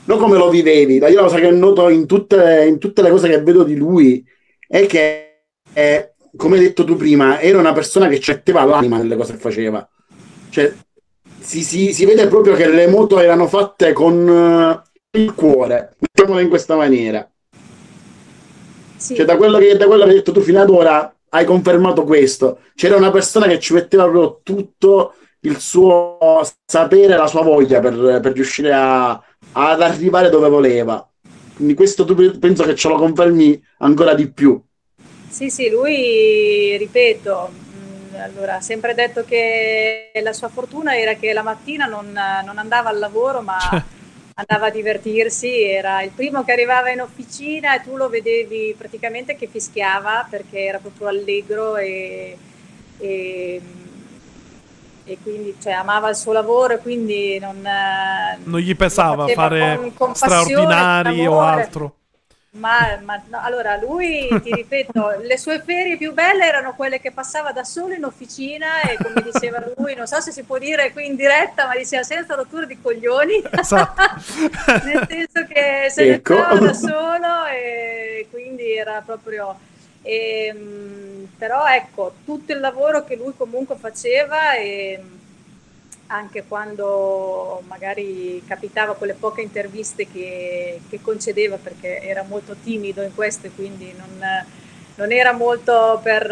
[0.06, 3.28] Non come lo vivevi, io la cosa che noto in tutte, in tutte le cose
[3.28, 4.24] che vedo di lui
[4.66, 8.96] è che, eh, come hai detto tu prima, era una persona che ci metteva l'anima
[8.96, 9.86] nelle cose che faceva.
[10.50, 10.72] Cioè,
[11.38, 16.40] si, si- si vede proprio che le moto erano fatte con eh, il cuore, mettiamola
[16.42, 17.26] in questa maniera.
[18.96, 19.14] Sì.
[19.16, 22.04] Cioè, da quello che, da quello che hai detto tu fino ad ora, hai confermato
[22.04, 22.60] questo.
[22.74, 26.18] C'era una persona che ci metteva proprio tutto il suo
[26.64, 29.10] sapere, la sua voglia per, per riuscire a,
[29.52, 31.06] ad arrivare dove voleva.
[31.54, 34.60] Quindi questo tu pe- penso che ce lo confermi ancora di più.
[35.28, 41.32] Sì, sì, lui, ripeto, mh, allora, ha sempre detto che la sua fortuna era che
[41.32, 43.82] la mattina non, non andava al lavoro, ma Cioè.
[44.34, 49.36] Andava a divertirsi, era il primo che arrivava in officina e tu lo vedevi praticamente
[49.36, 52.36] che fischiava perché era proprio allegro e,
[52.98, 53.60] e,
[55.04, 57.60] e quindi cioè, amava il suo lavoro e quindi non,
[58.44, 61.94] Non gli pesava lo faceva fare straordinari o altro.
[62.56, 67.10] Ma, ma no, allora lui, ti ripeto, le sue ferie più belle erano quelle che
[67.10, 70.92] passava da solo in officina e come diceva lui, non so se si può dire
[70.92, 74.02] qui in diretta, ma diceva senza rotture di coglioni, Esatto.
[74.84, 76.34] nel senso che se ne Ecco.
[76.34, 79.58] stava da solo e quindi era proprio...
[80.02, 85.02] ehm, però ecco, tutto il lavoro che lui comunque faceva e
[86.14, 93.14] anche quando magari capitava quelle poche interviste che, che concedeva perché era molto timido in
[93.14, 94.18] queste, quindi non,
[94.96, 96.26] non era molto per,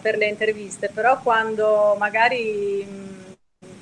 [0.00, 3.34] per le interviste, però quando magari mh,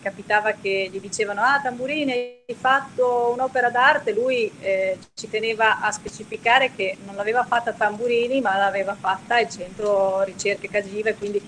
[0.03, 5.91] capitava che gli dicevano ah Tamburini hai fatto un'opera d'arte, lui eh, ci teneva a
[5.93, 11.41] specificare che non l'aveva fatta Tamburini ma l'aveva fatta il centro ricerche Cagive, quindi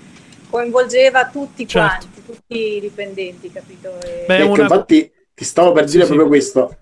[0.50, 2.06] coinvolgeva tutti Certo.
[2.06, 3.98] quanti, tutti i dipendenti, capito?
[4.00, 6.08] E- Beh, Ecco, una- infatti ti stavo per Sì, dire sì.
[6.08, 6.76] proprio questo.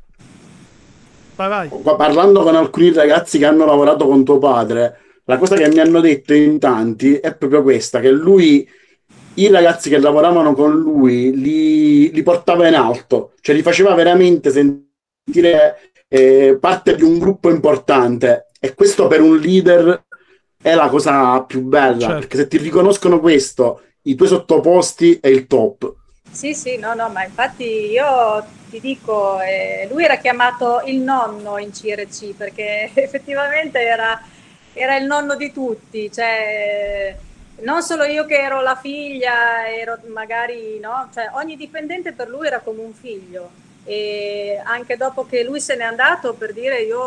[1.36, 1.68] Vai, vai.
[1.96, 6.00] Parlando con alcuni ragazzi che hanno lavorato con tuo padre, la cosa che mi hanno
[6.00, 8.68] detto in tanti è proprio questa, che lui,
[9.34, 14.50] i ragazzi che lavoravano con lui, li, li portava in alto, cioè li faceva veramente
[14.50, 20.06] sentire eh, parte di un gruppo importante e questo per un leader
[20.60, 22.18] è la cosa più bella, Certo.
[22.18, 25.94] perché se ti riconoscono questo, i tuoi sottoposti è il top.
[26.30, 31.58] Sì, sì, no, no, ma infatti io ti dico, eh, lui era chiamato il nonno
[31.58, 34.20] in CRC perché effettivamente era,
[34.72, 37.18] era il nonno di tutti, cioè
[37.60, 42.46] non solo io che ero la figlia, ero magari, no, cioè ogni dipendente per lui
[42.46, 47.00] era come un figlio e anche dopo che lui se n'è andato, per dire, io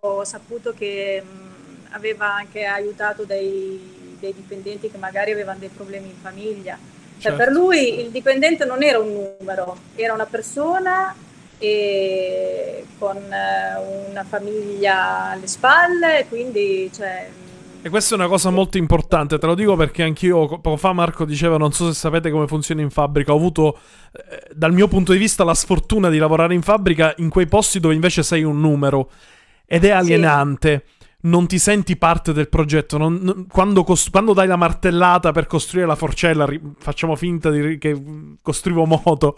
[0.00, 1.43] ho saputo che mh,
[1.94, 6.78] aveva anche aiutato dei, dei dipendenti che magari avevano dei problemi in famiglia.
[7.18, 7.36] Cioè, Certo.
[7.36, 11.14] per lui il dipendente non era un numero, era una persona
[11.58, 17.30] e con eh, una famiglia alle spalle, quindi cioè,
[17.80, 21.26] E questa è una cosa molto importante, te lo dico perché anch'io, poco fa Marco
[21.26, 23.78] diceva, non so se sapete come funziona in fabbrica, ho avuto
[24.12, 27.80] eh, dal mio punto di vista la sfortuna di lavorare in fabbrica in quei posti
[27.80, 29.10] dove invece sei un numero
[29.66, 30.84] ed è alienante.
[31.24, 32.98] Non ti senti parte del progetto.
[32.98, 37.50] non- non- quando, cos- quando dai la martellata per costruire la forcella, ri- facciamo finta
[37.50, 37.98] di, ri- che
[38.42, 39.34] costruivo moto,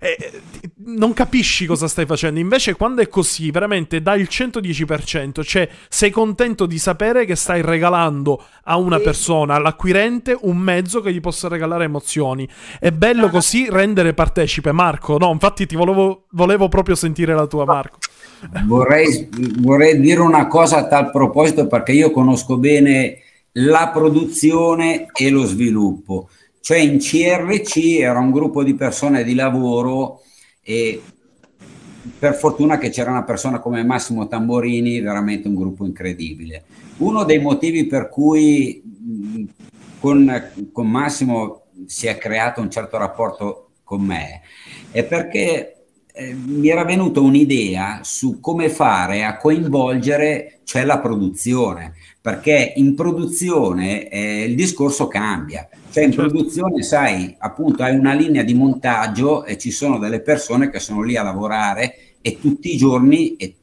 [0.00, 0.40] eh, eh,
[0.86, 2.40] non capisci cosa stai facendo.
[2.40, 7.62] Invece, quando è così, veramente dai il 110%, cioè sei contento di sapere che stai
[7.62, 12.48] regalando a una persona, all'acquirente, un mezzo che gli possa regalare emozioni.
[12.80, 13.30] È bello Ah.
[13.30, 14.72] così rendere partecipe.
[14.72, 17.98] Marco, no, infatti ti volevo, volevo proprio sentire la tua, Marco.
[18.64, 19.28] Vorrei,
[19.58, 23.18] vorrei dire una cosa a tal proposito perché io conosco bene
[23.52, 26.28] la produzione e lo sviluppo.
[26.60, 30.22] Cioè in CRC era un gruppo di persone di lavoro
[30.62, 31.00] e
[32.18, 36.64] per fortuna che c'era una persona come Massimo Tamborini, veramente un gruppo incredibile.
[36.98, 38.82] Uno dei motivi per cui
[39.98, 44.42] con, con Massimo si è creato un certo rapporto con me
[44.90, 45.77] è perché
[46.18, 52.96] eh, mi era venuta un'idea su come fare a coinvolgere cioè la produzione perché in
[52.96, 56.28] produzione eh, il discorso cambia Cioè in Certo.
[56.28, 61.02] produzione, sai, appunto hai una linea di montaggio e ci sono delle persone che sono
[61.02, 63.54] lì a lavorare e tutti i giorni e,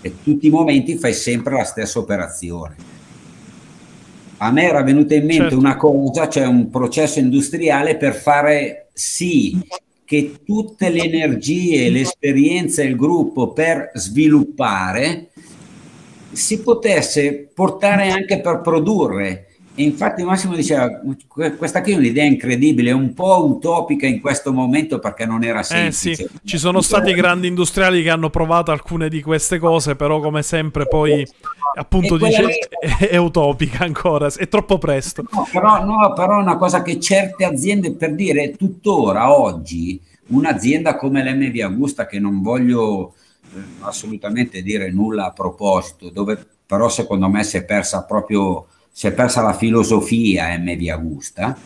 [0.00, 2.76] e tutti i momenti fai sempre la stessa operazione.
[4.38, 5.58] A me era venuta in mente Certo.
[5.58, 9.58] una cosa, cioè un processo industriale per fare sì
[10.04, 15.30] che tutte le energie, l'esperienza e il gruppo per sviluppare
[16.32, 19.53] si potesse portare anche per produrre.
[19.76, 20.88] Infatti Massimo diceva,
[21.26, 25.60] "Que- questa qui è un'idea incredibile, un po' utopica in questo momento perché non era
[25.60, 26.14] Eh semplice.
[26.14, 30.42] sì, ci sono stati grandi industriali che hanno provato alcune di queste cose, però come
[30.42, 31.26] sempre poi
[31.76, 32.58] appunto E quella dice lì-
[33.00, 35.24] è, è utopica ancora, è troppo presto.
[35.32, 40.94] No, però, no, però è una cosa che certe aziende, per dire tuttora oggi, un'azienda
[40.96, 43.14] come l'MV Augusta, che non voglio
[43.52, 48.66] eh, assolutamente dire nulla a proposito, dove però secondo me si è persa proprio,
[48.96, 51.58] si è persa la filosofia MV Augusta,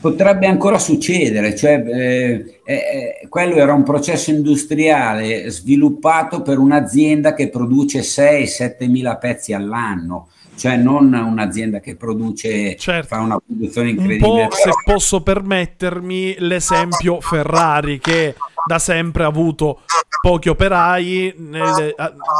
[0.00, 7.34] potrebbe ancora succedere, cioè eh, eh, eh, quello era un processo industriale sviluppato per un'azienda
[7.34, 13.06] che produce 6-7 mila pezzi all'anno, cioè non un'azienda che produce, Certo.
[13.14, 14.48] fa una produzione Un incredibile.
[14.48, 18.34] po' se posso permettermi l'esempio Ferrari che
[18.66, 19.80] da sempre ha avuto
[20.20, 21.94] pochi operai nel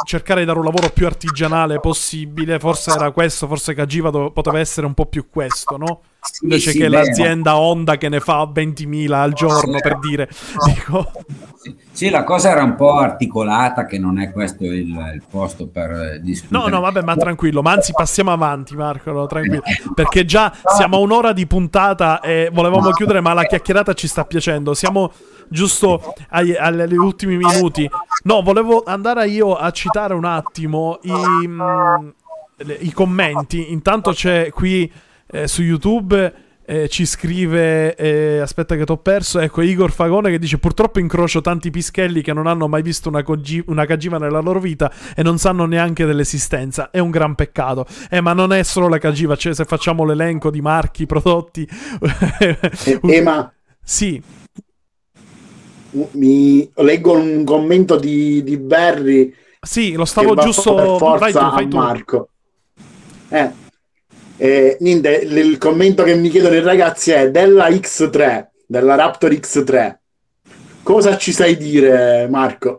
[0.04, 4.84] cercare di dare un lavoro più artigianale possibile, forse era questo, forse Cagiva poteva essere
[4.86, 6.00] un po' più questo, no?
[6.20, 10.28] Sì, Invece sì, che beh, l'azienda Honda che ne fa 20.000 al giorno, per dire.
[10.66, 11.10] Dico,
[11.92, 15.90] Sì, la cosa era un po' articolata, che non è questo il, il posto per
[15.90, 16.60] eh, discutere.
[16.60, 19.62] No, no, vabbè, ma tranquillo, ma anzi passiamo avanti, Marco, no, tranquillo,
[19.94, 24.24] perché già siamo a un'ora di puntata e volevamo chiudere, ma la chiacchierata ci sta
[24.24, 24.74] piacendo.
[24.74, 25.12] Siamo
[25.48, 27.88] giusto alle- agli ultimi minuti.
[28.24, 32.08] No, volevo andare io a citare un attimo i, mm,
[32.80, 33.72] i commenti.
[33.72, 34.90] Intanto c'è qui
[35.30, 36.46] eh, su YouTube.
[36.70, 41.40] eh, ci scrive, eh, aspetta che t'ho perso, ecco Igor Fagone che dice purtroppo incrocio
[41.40, 45.22] tanti pischelli che non hanno mai visto una, cogi- una cagiva nella loro vita e
[45.22, 47.86] non sanno neanche dell'esistenza, è un gran peccato.
[48.10, 51.66] Eh ma non è solo la cagiva, cioè se facciamo l'elenco di marchi, prodotti...
[52.38, 52.58] E,
[53.00, 53.50] e ma
[53.82, 54.22] sì,
[56.12, 60.74] mi leggo un commento di, di Barry sì, lo stavo giusto...
[60.74, 61.76] per forza Vai tu, a fai tu.
[61.76, 62.28] Marco.
[63.28, 63.50] Eh,
[64.38, 69.32] eh, niente, il, il commento che mi chiedono i ragazzi è della X3, della Raptor
[69.32, 69.96] X3.
[70.82, 72.76] Cosa ci sai dire, Marco?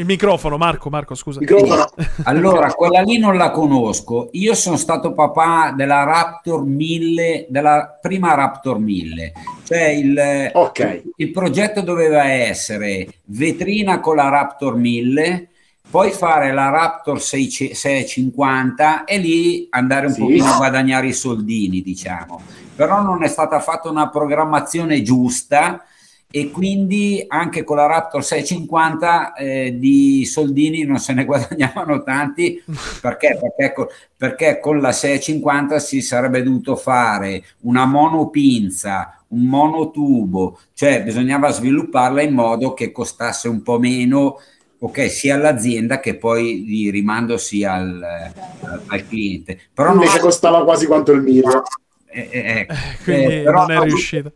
[0.00, 1.40] Il microfono, Marco, Marco, scusa.
[1.40, 1.90] Microfono.
[2.24, 4.30] Allora, quella lì non la conosco.
[4.32, 9.32] Io sono stato papà della Raptor 1000, della prima Raptor 1000.
[9.62, 11.02] Cioè il, Ok.
[11.16, 15.49] il progetto doveva essere vetrina con la Raptor 1000,
[15.90, 20.20] poi fare la Raptor 6 650 e lì andare un Sì.
[20.20, 22.40] pochino a guadagnare i soldini, diciamo.
[22.76, 25.84] Però non è stata fatta una programmazione giusta
[26.32, 32.62] e quindi anche con la Raptor 650 eh, di soldini non se ne guadagnavano tanti
[33.00, 40.60] perché, perché, co- perché con la 650 si sarebbe dovuto fare una monopinza, un monotubo,
[40.72, 44.36] cioè bisognava svilupparla in modo che costasse un po' meno
[44.82, 49.58] ok, sia all'azienda che poi di rimando sia al, al- al cliente.
[49.74, 51.62] Però non, Invece costava quasi quanto il Mirio.
[52.06, 52.74] eh, eh, ecco.
[53.04, 54.32] Quindi Eh, però- non è riuscita.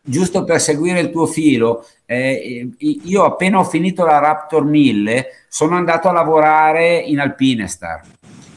[0.00, 5.76] giusto per seguire il tuo filo, eh, io appena ho finito la Raptor 1000 sono
[5.76, 8.00] andato a lavorare in Alpinestar,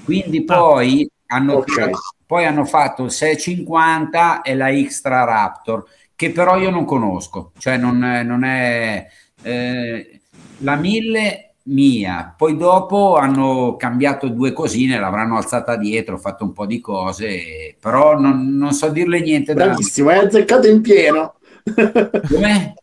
[0.06, 1.90] quindi poi, hanno, Ok.
[2.26, 5.84] poi hanno fatto il 650 e la Xtra Raptor,
[6.16, 9.08] che però io non conosco, cioè non, è- non è
[9.44, 10.21] eh,
[10.62, 16.66] la 1000 mia, poi dopo hanno cambiato due cosine, l'avranno alzata dietro, fatto un po'
[16.66, 19.54] di cose, però non, non so dirle niente.
[19.54, 21.36] Bravissimo, hai azzeccato in pieno.
[21.64, 22.74] Come?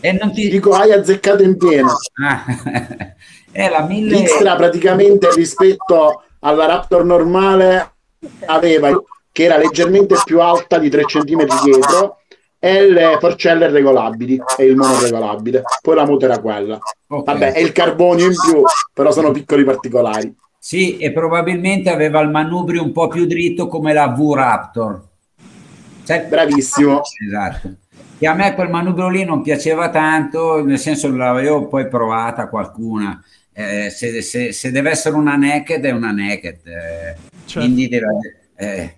[0.00, 1.96] E non ti Dico, hai azzeccato in pieno.
[2.22, 2.44] Ah,
[3.50, 7.92] è la 1000 L'Xtra praticamente rispetto alla Raptor normale
[8.46, 8.90] aveva
[9.32, 12.18] che era leggermente più alta di 3 cm dietro
[12.64, 15.62] e le forcelle regolabili e il mono regolabile.
[15.82, 16.78] Poi la moto era quella.
[17.08, 17.24] Ok.
[17.24, 18.62] Vabbè, e il carbonio in più,
[18.92, 20.34] però sono piccoli particolari.
[20.58, 25.02] Sì, e probabilmente aveva il manubrio un po' più dritto come la V-Raptor.
[26.06, 27.02] Cioè- Bravissimo.
[27.26, 27.74] Esatto.
[28.18, 33.22] Che a me quel manubrio lì non piaceva tanto, nel senso l'avevo poi provata qualcuna.
[33.52, 36.60] Eh, se, se- se deve essere una naked è una naked.
[36.66, 37.60] eh, Certo.
[37.60, 38.96] Quindi deve- eh,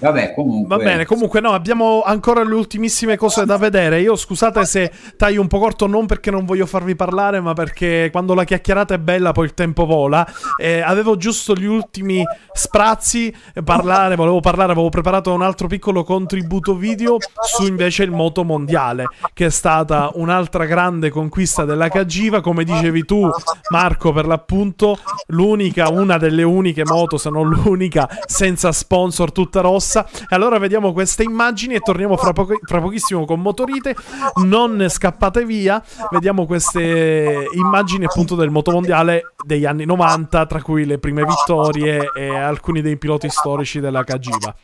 [0.00, 0.76] Vabbè, comunque.
[0.76, 4.00] Va bene, comunque no, abbiamo ancora le ultimissime cose da vedere.
[4.00, 8.08] Io scusate se taglio un po' corto, non perché non voglio farvi parlare, ma perché
[8.12, 10.26] quando la chiacchierata è bella poi il tempo vola.
[10.56, 12.22] Eh, avevo giusto gli ultimi
[12.52, 18.12] sprazzi, eh, parlare, volevo parlare, avevo preparato un altro piccolo contributo video su invece il
[18.12, 23.28] moto mondiale, che è stata un'altra grande conquista della Cagiva, come dicevi tu
[23.70, 29.86] Marco per l'appunto, l'unica, una delle uniche moto, se non l'unica, senza sponsor, tutta rossa.
[29.96, 33.96] E allora vediamo queste immagini e torniamo fra, poco- fra pochissimo con Motorite.
[34.44, 40.98] Non scappate via, vediamo queste immagini appunto del motomondiale degli anni 90, tra cui le
[40.98, 44.54] prime vittorie e alcuni dei piloti storici della Cagiva.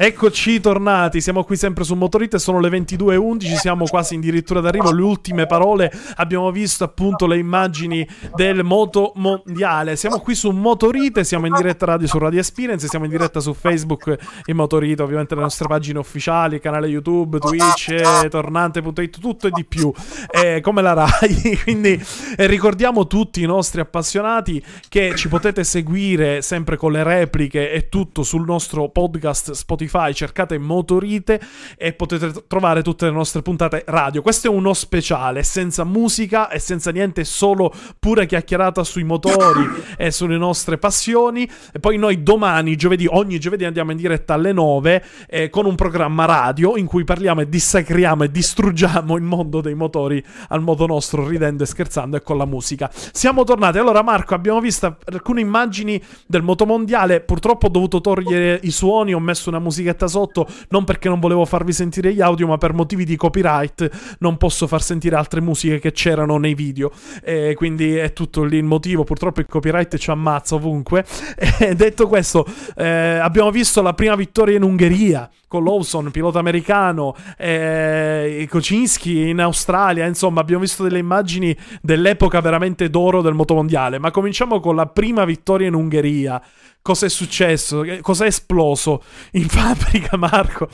[0.00, 5.02] Eccoci tornati, siamo qui sempre su Motorite, sono le 22.11, siamo quasi addirittura d'arrivo, le
[5.02, 11.46] ultime parole, abbiamo visto appunto le immagini del moto mondiale, siamo qui su Motorite, siamo
[11.46, 15.40] in diretta radio su Radio Experience, siamo in diretta su Facebook in Motorite, ovviamente le
[15.40, 19.92] nostre pagine ufficiali, canale YouTube, Twitch, tornante.it, tutto e di più,
[20.30, 22.00] eh, come la Rai, quindi
[22.36, 27.88] eh, ricordiamo tutti i nostri appassionati che ci potete seguire sempre con le repliche e
[27.88, 31.40] tutto sul nostro podcast Spotify cercate Motorite
[31.76, 34.22] e potete trovare tutte le nostre puntate radio.
[34.22, 39.66] Questo è uno speciale, senza musica e senza niente, solo pura chiacchierata sui motori
[39.96, 41.48] e sulle nostre passioni.
[41.72, 45.74] E poi noi domani, giovedì, ogni giovedì andiamo in diretta alle 9 eh, con un
[45.74, 50.86] programma radio in cui parliamo e dissacriamo e distruggiamo il mondo dei motori al modo
[50.86, 52.90] nostro, ridendo e scherzando e con la musica.
[52.92, 53.78] Siamo tornati.
[53.78, 57.20] Allora, Marco, abbiamo visto alcune immagini del motomondiale.
[57.20, 61.44] Purtroppo ho dovuto togliere i suoni, ho messo una musichetta sotto, non perché non volevo
[61.44, 65.78] farvi sentire gli audio, ma per motivi di copyright non posso far sentire altre musiche
[65.78, 66.90] che c'erano nei video.
[67.22, 69.04] E quindi è tutto lì il motivo.
[69.04, 71.04] Purtroppo il copyright ci ammazza ovunque.
[71.58, 77.16] E detto questo, eh, abbiamo visto la prima vittoria in Ungheria con Lawson, pilota americano,
[77.36, 84.10] eh, Kocinski in Australia, insomma abbiamo visto delle immagini dell'epoca veramente d'oro del motomondiale, ma
[84.10, 86.40] cominciamo con la prima vittoria in Ungheria.
[86.82, 87.82] Cosa è successo?
[88.00, 89.02] Cosa è esploso
[89.32, 90.68] in fabbrica, Marco?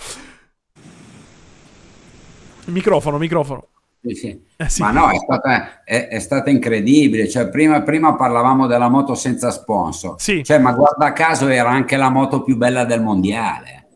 [2.67, 3.67] Microfono, microfono.
[4.03, 4.43] Sì, sì.
[4.57, 4.83] Eh, sì.
[4.83, 7.29] Ma no, è stata, è, è stata incredibile.
[7.29, 10.15] Cioè, prima, prima parlavamo della moto senza sponsor.
[10.21, 10.43] Sì.
[10.45, 13.87] Cioè, ma guarda caso era anche la moto più bella del mondiale.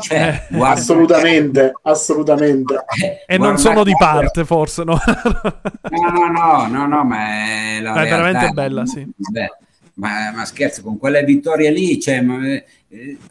[0.00, 2.74] Cioè, Eh, guarda- Assolutamente, assolutamente.
[3.02, 4.98] eh, E non guarda sono di parte, forse, no?
[5.90, 9.06] No, no, no, no, no, ma è, è veramente bella, sì.
[9.16, 9.50] Beh,
[9.96, 12.64] ma, ma scherzo, con quelle vittorie lì, cioè, ma, eh,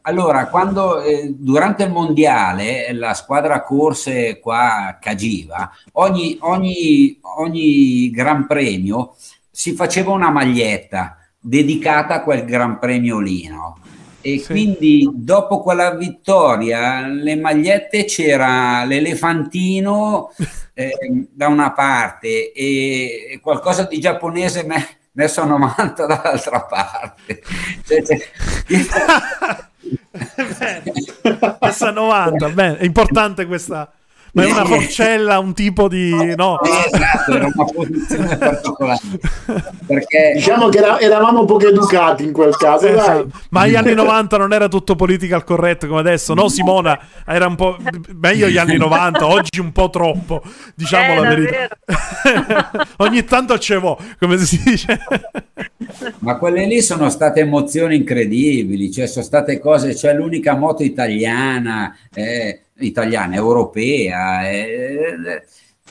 [0.01, 8.09] allora, quando eh, durante il mondiale la squadra corse qua a Cagiva, ogni, ogni, ogni
[8.11, 9.16] gran premio
[9.51, 13.78] si faceva una maglietta dedicata a quel gran premio lì, no?
[14.22, 14.47] E Sì.
[14.47, 20.32] quindi dopo quella vittoria, le magliette c'era l'elefantino
[20.74, 27.41] eh, da una parte e e qualcosa di giapponese me- messo a 90 dall'altra parte.
[27.86, 28.18] Cioè, cioè,
[31.59, 33.91] a 90, bene, è importante questa.
[34.36, 36.36] Ma è una forcella, un tipo di.
[36.36, 36.59] No.
[36.61, 38.99] esatto, era una posizione particolare.
[39.86, 42.95] Perché Diciamo che era- eravamo poco educati in quel caso, dai.
[42.97, 43.27] Esatto.
[43.51, 46.99] Ma agli anni 90 non era tutto political correct come adesso, no Simona?
[47.25, 47.77] Era un po'
[48.13, 50.41] meglio gli anni 90, oggi un po' troppo,
[50.75, 52.88] diciamo Eh, la verità.
[52.97, 54.99] Ogni tanto ce vo, come si dice.
[56.19, 61.95] Ma quelle lì sono state emozioni incredibili, cioè sono state cose, cioè l'unica moto italiana,
[62.13, 65.43] eh, italiana, europea, eh,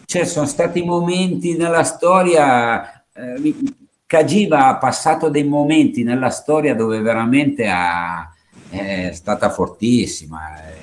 [0.06, 3.54] cioè sono stati momenti nella storia, eh,
[4.06, 8.30] Cagiva ha passato dei momenti nella storia dove veramente ha-
[8.70, 10.62] è stata fortissima.
[10.62, 10.82] eh,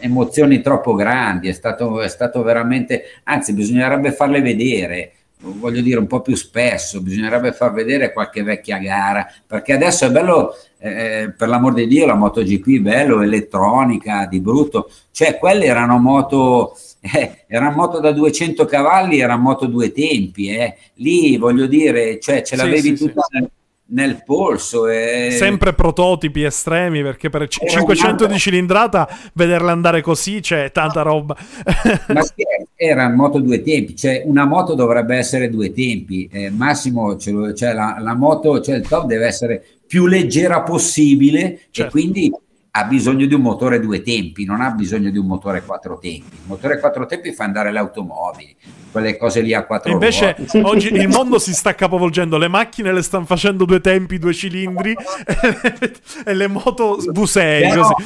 [0.00, 6.06] emozioni troppo grandi, è stato, è stato veramente, anzi bisognerebbe farle vedere, voglio dire un
[6.06, 10.54] po' più spesso, bisognerebbe far vedere qualche vecchia gara, perché adesso è bello,
[10.86, 16.76] eh, per l'amor di Dio, la MotoGP, bello, elettronica, di brutto, cioè quelle erano moto,
[17.00, 20.76] eh, erano moto da 200 cavalli, erano moto due tempi, eh.
[20.94, 23.50] lì voglio dire, cioè ce Sì, l'avevi sì, tutta nel,
[23.88, 24.88] nel polso.
[24.88, 25.28] E...
[25.30, 30.70] Sempre prototipi estremi perché per c- Era 500 una- di cilindrata vederla andare così c'è
[30.72, 31.36] tanta roba.
[32.08, 32.42] Ma sì,
[32.74, 37.96] era moto due tempi, cioè una moto dovrebbe essere due tempi, eh, massimo, cioè la,
[38.00, 41.90] la moto, cioè il top deve essere più leggera possibile e Certo.
[41.92, 42.32] quindi
[42.78, 46.26] ha bisogno di un motore due tempi, non ha bisogno di un motore quattro tempi.
[46.34, 48.54] Il motore quattro tempi fa andare le automobili,
[48.92, 50.60] quelle cose lì a quattro Invece ruote.
[50.68, 54.94] oggi il mondo si sta capovolgendo, le macchine le stanno facendo due tempi, due cilindri
[56.26, 58.04] e le moto V6, Però- così.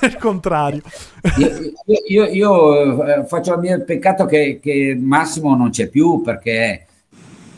[0.00, 0.82] È il contrario.
[1.38, 1.72] Io,
[2.08, 6.84] io- io, eh, faccio il mio peccato che, che Massimo non c'è più perché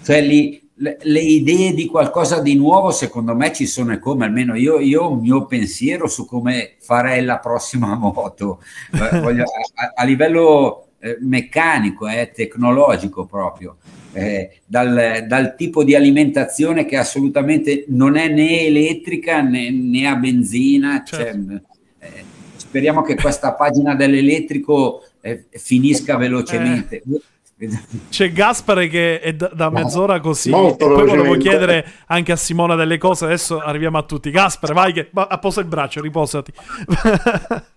[0.04, 4.24] cioè, lì, le, le idee di qualcosa di nuovo secondo me ci sono e come,
[4.24, 8.62] almeno io, io ho un mio pensiero su come farei la prossima moto,
[8.92, 9.44] Eh, voglio-
[9.74, 13.76] a, a livello eh, meccanico, eh, tecnologico proprio.
[14.14, 20.16] eh, dal, dal tipo di alimentazione che assolutamente non è né elettrica né, né a
[20.16, 21.62] benzina, Certo.
[21.98, 22.22] cioè,
[22.56, 27.02] speriamo che questa pagina dell'elettrico eh, finisca velocemente.
[28.10, 30.50] C'è Gaspare che è da, da mezz'ora così.
[30.50, 33.24] Molto e poi volevo chiedere anche a Simona delle cose.
[33.26, 34.30] Adesso arriviamo a tutti.
[34.30, 36.52] Gaspare, vai, che, apposa il braccio, riposati.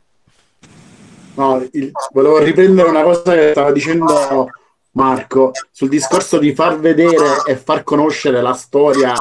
[1.35, 4.47] No, il- volevo riprendere una cosa che stava dicendo
[4.91, 9.13] Marco sul discorso di far vedere e far conoscere la storia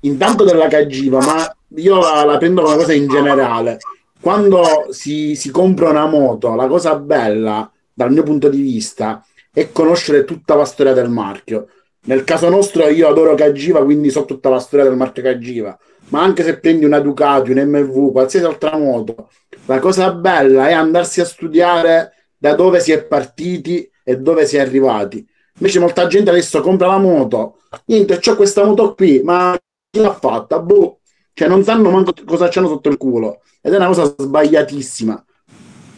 [0.00, 3.78] intanto della Cagiva, ma io la, la prendo come una cosa in generale.
[4.20, 9.35] Quando si, si compra una moto, la cosa bella dal mio punto di vista è
[9.72, 11.68] conoscere tutta la storia del marchio.
[12.06, 15.76] Nel caso nostro io adoro Cagiva, quindi so tutta la storia del marchio Cagiva,
[16.08, 19.28] ma anche se prendi una Ducati, un MV, qualsiasi altra moto,
[19.64, 24.56] la cosa bella è andarsi a studiare da dove si è partiti e dove si
[24.56, 25.26] è arrivati.
[25.58, 29.58] Invece molta gente adesso compra la moto, niente, c'ho questa moto qui, ma
[29.90, 30.60] chi l'ha fatta?
[30.60, 31.00] Boh.
[31.32, 33.40] Cioè non sanno manco cosa c'hanno sotto il culo.
[33.60, 35.24] Ed è una cosa sbagliatissima.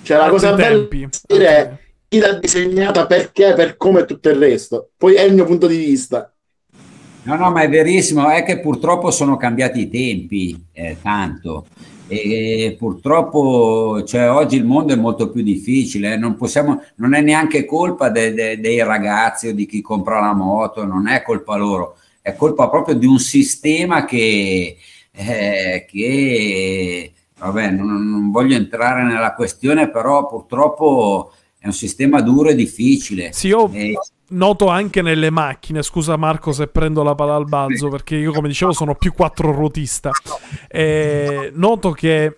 [0.02, 4.36] Cioè la cosa bella è dire chi l'ha disegnata, perché, per come e tutto il
[4.36, 4.90] resto.
[4.96, 6.32] Poi è il mio punto di vista.
[7.22, 11.66] No, no, ma è verissimo, è che purtroppo sono cambiati i tempi eh, tanto
[12.10, 17.20] e purtroppo cioè, oggi il mondo è molto più difficile, eh, non, possiamo, non è
[17.20, 21.56] neanche colpa de- de- dei ragazzi o di chi compra la moto, non è colpa
[21.56, 24.78] loro, è colpa proprio di un sistema che,
[25.12, 32.50] eh, che vabbè, non, non voglio entrare nella questione, però purtroppo è un sistema duro
[32.50, 33.32] e difficile.
[33.32, 33.94] Sì, io E-
[34.30, 38.48] noto anche nelle macchine, scusa Marco se prendo la palla al balzo, perché io come
[38.48, 40.10] dicevo sono più quattro ruotista.
[40.68, 42.36] Eh, noto che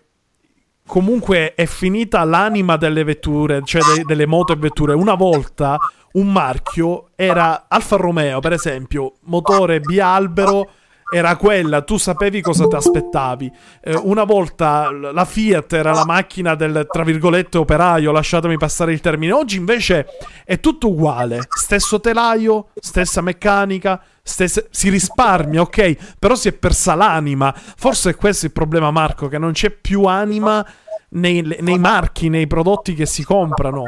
[0.86, 4.94] comunque è finita l'anima delle vetture, cioè de- delle moto e vetture.
[4.94, 5.78] Una volta
[6.12, 10.70] un marchio era Alfa Romeo, per esempio, motore bialbero
[11.12, 13.52] era quella, tu sapevi cosa ti aspettavi.
[13.82, 19.00] Eh, una volta la Fiat era la macchina del tra virgolette operaio, lasciatemi passare il
[19.00, 19.32] termine.
[19.32, 20.06] Oggi invece
[20.44, 26.94] è tutto uguale, stesso telaio, stessa meccanica, stesse- si risparmia, ok, però si è persa
[26.94, 27.52] l'anima.
[27.54, 30.64] Forse è questo il problema, Marco, che non c'è più anima
[31.10, 33.84] nei, nei marchi, nei prodotti che si comprano.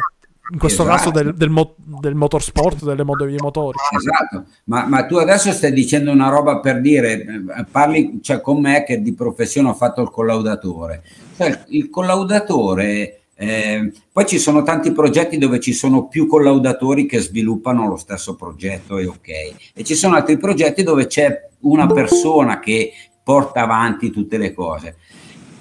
[0.51, 0.97] In questo Esatto.
[0.97, 3.78] caso del, del mo- del motorsport, delle mo- dei motori.
[3.97, 7.12] Esatto, ma, ma tu adesso stai dicendo una roba per dire,
[7.59, 11.02] eh, parli cioè, con me che di professione ho fatto il collaudatore.
[11.36, 17.20] Cioè, il collaudatore, eh, poi ci sono tanti progetti dove ci sono più collaudatori che
[17.20, 19.28] sviluppano lo stesso progetto e ok.
[19.74, 22.93] E ci sono altri progetti dove c'è una persona che
[23.23, 24.97] porta avanti tutte le cose.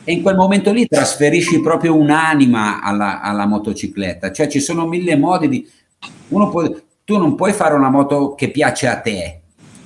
[0.03, 5.15] E in quel momento lì trasferisci proprio un'anima alla, alla motocicletta, cioè ci sono mille
[5.15, 5.69] modi di...
[6.29, 6.67] Uno può,
[7.03, 9.41] tu non puoi fare una moto che piace a te,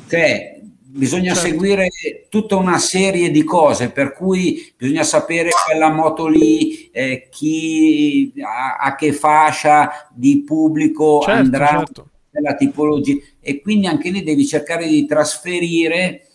[0.07, 0.53] cioè
[0.95, 1.49] bisogna Certo.
[1.49, 1.89] seguire
[2.29, 8.77] tutta una serie di cose, per cui bisogna sapere quella moto lì, eh, chi, a,
[8.77, 12.09] a che fascia di pubblico Certo, andrà, certo.
[12.41, 16.27] la tipologia, e quindi anche lì devi cercare di trasferire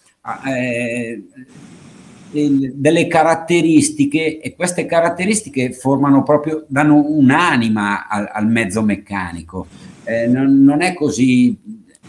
[0.47, 1.23] eh,
[2.31, 9.67] delle caratteristiche e queste caratteristiche formano proprio, danno un'anima al, al mezzo meccanico.
[10.05, 11.57] Eh, non, non è così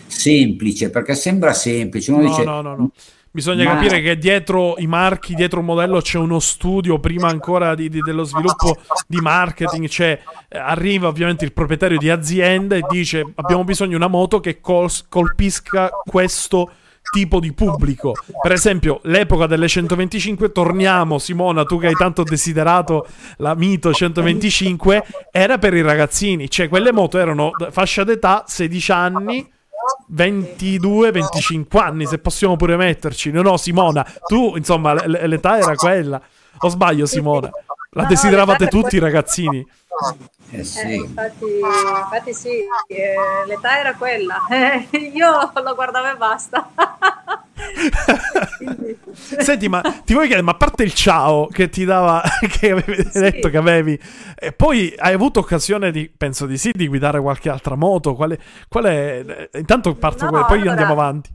[0.08, 2.12] semplice perché sembra semplice.
[2.12, 2.92] Uno No, dice, no, no, no.
[3.34, 7.76] Bisogna Ma- capire che dietro i marchi, dietro un modello c'è uno studio, prima ancora
[7.76, 8.76] di- di- dello sviluppo
[9.08, 10.20] di marketing, c'è,
[10.50, 14.60] eh, arriva ovviamente il proprietario di azienda e dice abbiamo bisogno di una moto che
[14.60, 16.72] col- colpisca questo
[17.12, 18.14] tipo di pubblico.
[18.42, 23.06] Per esempio, l'epoca delle 125, torniamo Simona, tu che hai tanto desiderato
[23.38, 29.52] la Mito 125, era per i ragazzini, cioè quelle moto erano fascia d'età 16 anni
[30.16, 33.30] 22-25 anni, se possiamo pure metterci.
[33.32, 36.22] No, no, Simona, tu, insomma, l- l'età era quella.
[36.60, 37.50] O sbaglio, Simona?
[37.92, 39.66] La desideravate tutti i ragazzini.
[40.52, 40.96] Eh Eh, sì.
[40.96, 42.50] infatti, infatti sì,
[42.88, 43.16] eh,
[43.48, 44.38] l'età era quella.
[44.50, 46.70] Eh, io lo guardavo e basta.
[49.14, 52.22] Senti, ma ti vuoi chiedere, ma a parte il ciao che ti dava,
[52.60, 53.20] che avevi Sì.
[53.20, 54.00] detto che avevi,
[54.36, 58.16] e poi hai avuto occasione di, penso di sì, di guidare qualche altra moto?
[58.16, 58.38] Qual
[58.86, 59.50] è?
[59.52, 61.30] eh, Intanto parto No, quella, poi allora- andiamo avanti.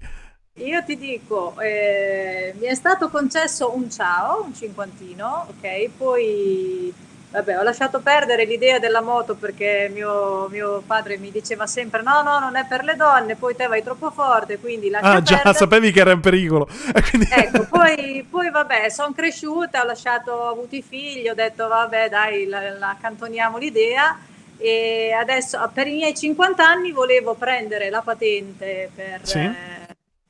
[0.58, 5.90] Io ti dico, eh, mi è stato concesso un ciao, un cinquantino, ok?
[5.98, 6.94] Poi,
[7.36, 12.22] vabbè, ho lasciato perdere l'idea della moto perché mio, mio padre mi diceva sempre no,
[12.22, 15.34] no, non è per le donne, poi te vai troppo forte, quindi lascia Ah, già,
[15.36, 15.56] perdere.
[15.58, 16.66] sapevi che era in pericolo.
[17.10, 21.68] Quindi- Ecco, poi, poi vabbè, sono cresciuta, ho lasciato, ho avuto i figli, ho detto
[21.68, 24.18] vabbè dai, la, la accantoniamo l'idea
[24.58, 29.38] e adesso per i miei 50 anni volevo prendere la patente per Sì.
[29.40, 29.85] eh,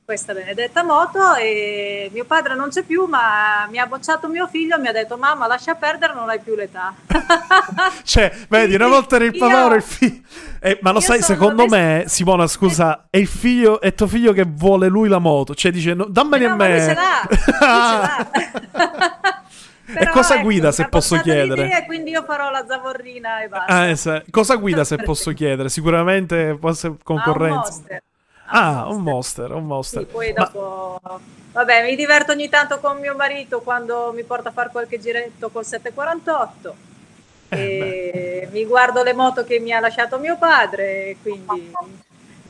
[0.07, 4.77] questa benedetta moto e mio padre non c'è più ma mi ha bocciato mio figlio
[4.77, 6.93] e mi ha detto mamma lascia perdere, non hai più l'età.
[8.03, 10.21] Cioè, vedi, una volta era il papà, il figlio.
[10.61, 14.31] Eh, ma lo sai, secondo onest- me, Simona, scusa, è il figlio, è tuo figlio
[14.31, 15.53] che vuole lui la moto.
[15.53, 16.69] Cioè, dice, no, dammeli No, a me.
[16.77, 19.41] lui ce l'ha, lui ce l'ha.
[19.93, 21.63] Però, cosa ecco, guida, se posso chiedere?
[21.63, 23.73] l'idea e quindi io farò la zavorrina e basta.
[23.73, 25.67] Ah, eh, sa- cosa guida, se posso chiedere?
[25.67, 27.57] Sicuramente può essere Ah, un concorrenza.
[27.59, 28.01] monster.
[28.49, 30.01] Ah, un monster, un monster.
[30.01, 31.01] Sì, poi Ma- dopo...
[31.53, 35.49] Vabbè, mi diverto ogni tanto con mio marito quando mi porta a fare qualche giretto
[35.49, 36.75] col 748.
[37.49, 37.57] Eh,
[38.13, 41.71] e mi guardo le moto che mi ha lasciato mio padre, quindi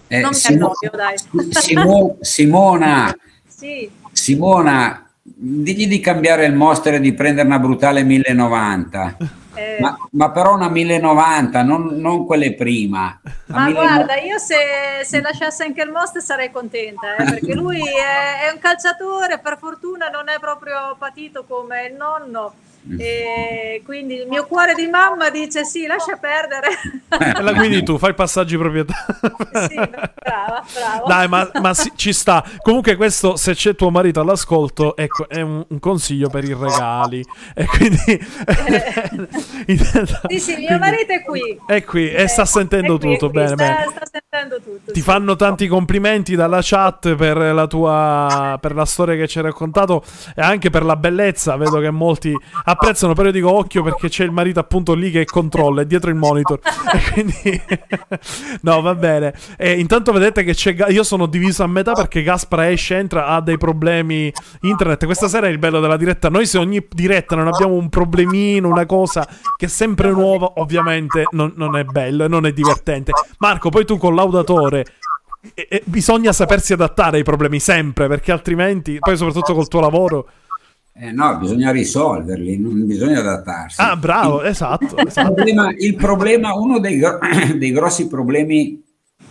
[0.08, 1.16] Eh, non mi Simo- annoio, dai.
[1.52, 3.16] Simo- Simona,
[3.48, 9.18] Sì, Simona, digli di cambiare il monster e di prendere una brutale 1090.
[9.58, 13.20] Eh, Ma, ma però una 1090, non, non quelle prima.
[13.46, 14.56] La Ma 1090 guarda, io se,
[15.04, 19.58] se lasciasse anche il Most sarei contenta, eh, perché lui è, è un calciatore, per
[19.58, 22.54] fortuna non è proprio patito come il nonno,
[22.98, 26.68] e quindi il mio cuore di mamma dice sì, lascia perdere.
[27.10, 28.94] E la guidi tu, fai passaggi proprietà.
[29.68, 31.08] Sì, brava, bravo.
[31.08, 32.44] Dai, ma, ma sì, ci sta.
[32.62, 37.24] Comunque, questo, se c'è tuo marito all'ascolto, ecco, è un, un consiglio per i regali.
[37.54, 38.26] E quindi.
[40.28, 41.58] Sì, sì, mio marito è qui.
[41.66, 43.30] È qui e sta Eh, sentendo è tutto.
[43.30, 43.86] qui, Bene, sta, bene.
[43.92, 44.92] sta sentendo tutto.
[44.92, 45.02] Ti sì.
[45.02, 50.04] fanno tanti complimenti dalla chat per la tua per la storia che ci hai raccontato
[50.36, 51.56] e anche per la bellezza.
[51.58, 52.34] Vedo che molti
[52.78, 56.10] apprezzano, però io dico occhio perché c'è il marito appunto lì che controlla, è dietro
[56.10, 56.60] il monitor.
[57.12, 57.62] Quindi
[58.62, 59.34] no, va bene.
[59.58, 63.42] E intanto vedete che c'è io sono diviso a metà perché Gaspar esce entra ha
[63.42, 64.32] dei problemi
[64.62, 65.06] internet.
[65.06, 66.30] Questa sera è il bello della diretta.
[66.30, 69.28] Noi se ogni diretta non abbiamo un problemino, una cosa
[69.58, 73.12] che è sempre nuova, ovviamente non, non è bello e non è divertente.
[73.40, 74.86] Marco, poi tu collaudatore
[75.54, 80.28] e- e bisogna sapersi adattare ai problemi sempre, perché altrimenti, poi soprattutto col tuo lavoro.
[81.00, 83.80] Eh, no, bisogna risolverli, non bisogna adattarsi.
[83.80, 84.96] Ah, bravo, esatto.
[84.98, 85.34] Il esatto.
[85.34, 87.20] problema, il problema- uno dei, gro-
[87.56, 88.82] dei grossi problemi,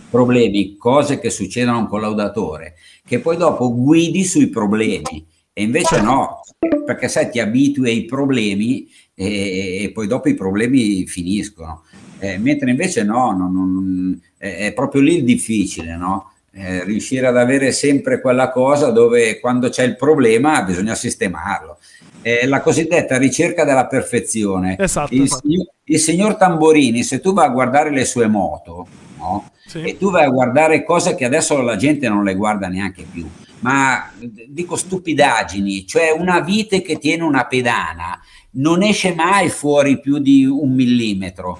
[0.09, 2.75] problemi, cose che succedono a un collaudatore,
[3.05, 6.41] che poi dopo guidi sui problemi e invece no,
[6.85, 11.83] perché sai, ti abitui ai problemi e, e poi dopo i problemi finiscono.
[12.19, 16.31] Eh, mentre invece no, non, non, è proprio lì il difficile, no?
[16.59, 21.77] Eh, riuscire ad avere sempre quella cosa dove quando c'è il problema bisogna sistemarlo.
[22.23, 24.75] Eh, la cosiddetta ricerca della perfezione.
[24.79, 25.47] Esatto, il, esatto.
[25.47, 29.51] Signor, il signor Tamborini, se tu vai a guardare le sue moto, no?
[29.67, 29.83] Sì.
[29.83, 33.29] e tu vai a guardare cose che adesso la gente non le guarda neanche più,
[33.59, 34.09] ma
[34.47, 38.19] dico stupidaggini, cioè una vite che tiene una pedana
[38.51, 41.59] non esce mai fuori più di un millimetro.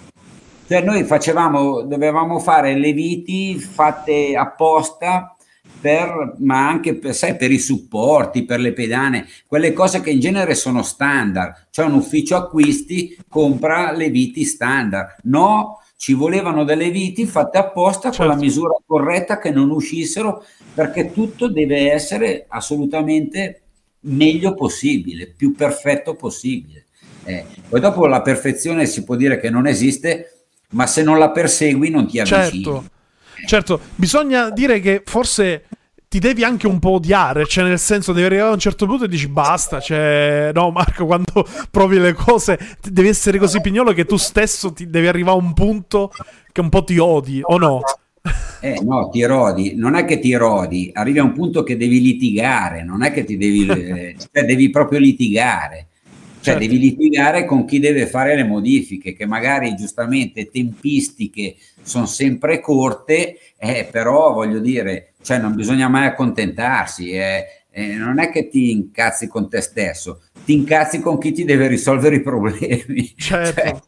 [0.68, 5.35] Cioè noi facevamo, dovevamo fare le viti fatte apposta
[5.80, 10.19] per, ma anche per, sai, per i supporti, per le pedane, quelle cose che in
[10.19, 11.68] genere sono standard.
[11.72, 15.15] C'è un ufficio acquisti, compra le viti standard.
[15.23, 18.45] No, ci volevano delle viti fatte apposta con la Certo.
[18.45, 23.61] misura corretta che non uscissero perché tutto deve essere assolutamente
[24.02, 26.85] meglio possibile, più perfetto possibile.
[27.23, 30.36] Eh, poi dopo la perfezione si può dire che non esiste,
[30.72, 32.64] ma se non la persegui non ti avvicini.
[32.64, 32.85] Certo,
[33.45, 35.65] certo, bisogna dire che forse
[36.10, 39.06] ti devi anche un po' odiare, cioè nel senso devi arrivare a un certo punto
[39.06, 44.06] e dici basta, cioè no Marco quando provi le cose devi essere così pignolo che
[44.06, 46.11] tu stesso ti devi arrivare a un punto
[46.52, 47.81] che un po' ti odi, o no?
[48.61, 52.02] Eh, no, ti rodi, non è che ti rodi, arrivi a un punto che devi
[52.02, 55.86] litigare, non è che ti devi, eh, cioè devi proprio litigare,
[56.48, 56.60] cioè Certo.
[56.60, 63.38] devi litigare con chi deve fare le modifiche, che magari giustamente tempistiche sono sempre corte,
[63.57, 68.72] eh, però voglio dire, cioè non bisogna mai accontentarsi, eh, eh, non è che ti
[68.72, 73.14] incazzi con te stesso, ti incazzi con chi ti deve risolvere i problemi.
[73.18, 73.82] Certo.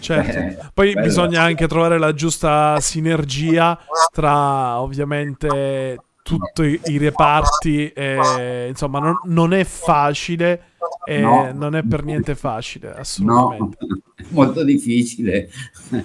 [0.00, 0.38] Cioè, eh, Certo.
[0.38, 3.78] eh, Poi quello- bisogna anche trovare la giusta sinergia
[4.12, 10.60] tra ovviamente tutti i reparti, e, insomma non, non è facile,
[11.06, 11.50] e No.
[11.54, 13.76] non è per niente facile, No, assolutamente.
[14.30, 15.48] molto difficile.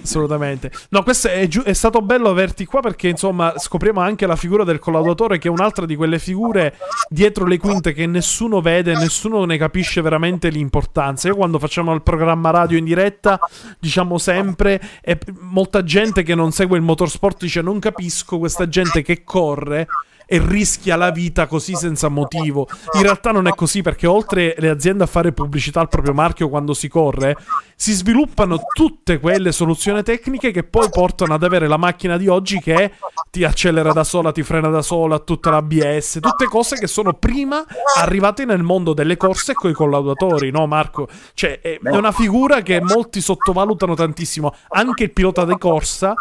[0.02, 0.70] Assolutamente.
[0.90, 4.62] No, questo è, giu- è stato bello averti qua perché insomma scopriamo anche la figura
[4.64, 6.76] del collaudatore che è un'altra di quelle figure
[7.08, 11.28] dietro le quinte che nessuno vede, nessuno ne capisce veramente l'importanza.
[11.28, 13.40] Io quando facciamo il programma radio in diretta
[13.80, 19.02] diciamo sempre e molta gente che non segue il motorsport dice non capisco questa gente
[19.02, 19.88] che corre
[20.32, 22.66] e rischia la vita così senza motivo.
[22.94, 26.48] In realtà non è così perché oltre le aziende a fare pubblicità al proprio marchio
[26.48, 27.36] quando si corre,
[27.76, 32.60] si sviluppano tutte quelle soluzioni tecniche che poi portano ad avere la macchina di oggi
[32.60, 32.92] che
[33.30, 37.62] ti accelera da sola, ti frena da sola, tutta l'ABS, tutte cose che sono prima
[37.98, 41.08] arrivate nel mondo delle corse con i collaudatori, no Marco?
[41.34, 46.14] Cioè è, una figura che molti sottovalutano tantissimo, anche il pilota di corsa,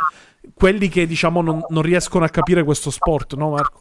[0.54, 3.80] quelli che diciamo non, non riescono a capire questo sport, no Marco?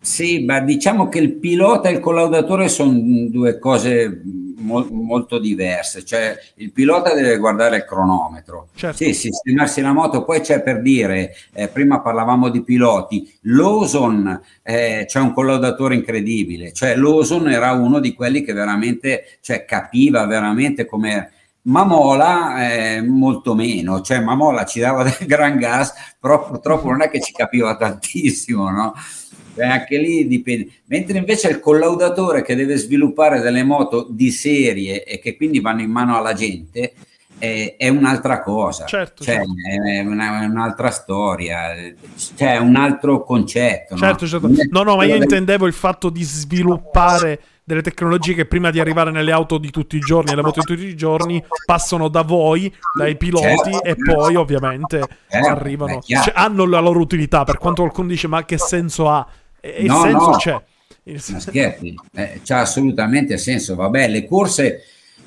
[0.00, 2.92] Sì, ma diciamo che il pilota e il collaudatore sono
[3.28, 4.22] due cose
[4.58, 6.04] mol- molto diverse.
[6.04, 8.96] Cioè, il pilota deve guardare il cronometro, Certo.
[8.96, 10.24] sì, sistemarsi la moto.
[10.24, 16.72] Poi c'è per dire, eh, prima parlavamo di piloti, Lawson eh, c'è un collaudatore incredibile.
[16.72, 21.32] Cioè, Lawson era uno di quelli che veramente cioè, capiva veramente come.
[21.68, 27.10] Mamola eh, molto meno, cioè Mamola ci dava del gran gas, però purtroppo non è
[27.10, 28.94] che ci capiva tantissimo, no?
[29.58, 30.68] Beh, anche lì dipende.
[30.86, 35.82] Mentre invece il collaudatore che deve sviluppare delle moto di serie e che quindi vanno
[35.82, 36.92] in mano alla gente
[37.38, 39.50] è, è un'altra cosa, Certo, cioè, certo.
[39.86, 41.72] È, una- è un'altra storia,
[42.36, 43.94] c'è un altro concetto.
[43.94, 44.00] no?
[44.00, 44.48] Certo, certo.
[44.70, 49.10] No, no, ma io intendevo il fatto di sviluppare delle tecnologie che prima di arrivare
[49.10, 52.74] nelle auto di tutti i giorni, alle moto di tutti i giorni, passano da voi,
[52.96, 53.82] dai piloti Certo.
[53.84, 56.00] e poi ovviamente Certo, arrivano.
[56.00, 59.26] Cioè, hanno la loro utilità, per quanto qualcuno dice ma che senso ha?
[59.60, 60.36] E il No, senso no.
[60.36, 60.64] c'è.
[61.04, 63.74] Il Ma scherzi, eh, c'ha assolutamente senso.
[63.74, 64.82] Vabbè, le corse,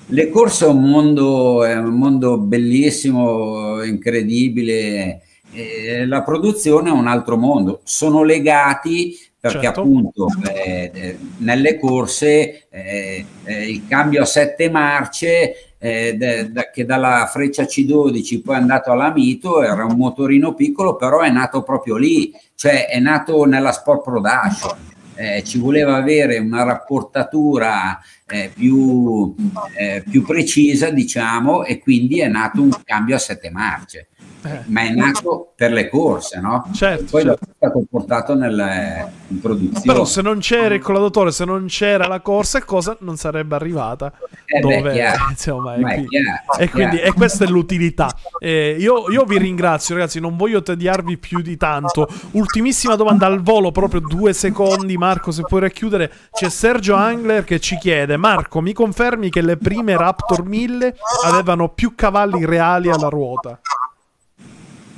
[0.06, 5.22] le corse è un mondo, è un mondo bellissimo, incredibile.
[5.54, 7.82] eh, la produzione è un altro mondo.
[7.84, 9.82] Sono legati perché Certo.
[9.82, 16.86] appunto eh, eh, nelle corse eh, eh, il cambio a sette marce eh, da- che
[16.86, 21.64] dalla freccia C12 poi è andato alla Mito era un motorino piccolo però è nato
[21.64, 24.90] proprio lì cioè è nato nella sport production
[25.22, 29.36] eh, ci voleva avere una rapportatura eh, più,
[29.78, 34.08] eh, più precisa, diciamo, e quindi è nato un cambio a sette marce.
[34.44, 34.62] Eh.
[34.66, 36.68] ma è nato per le corse, no?
[36.74, 37.46] Certo, Poi certo.
[37.46, 39.86] è stato portato nel, in produzione.
[39.86, 44.12] Però se non c'era il collaudatore, se non c'era la corsa cosa, non sarebbe arrivata.
[44.46, 45.26] Eh beh, dove, chiaro.
[45.30, 48.10] insomma, Ma e, è qui- chiaro, e quindi e questa è l'utilità.
[48.40, 50.20] Eh, io, io vi ringrazio, ragazzi.
[50.20, 52.08] Non voglio tediarvi più di tanto.
[52.32, 54.98] Ultimissima domanda al volo, proprio due secondi.
[54.98, 56.12] Marco, se puoi racchiudere.
[56.32, 60.96] C'è Sergio Angler che ci chiede: Marco, mi confermi che le prime Raptor 1000
[61.26, 63.60] avevano più cavalli reali alla ruota?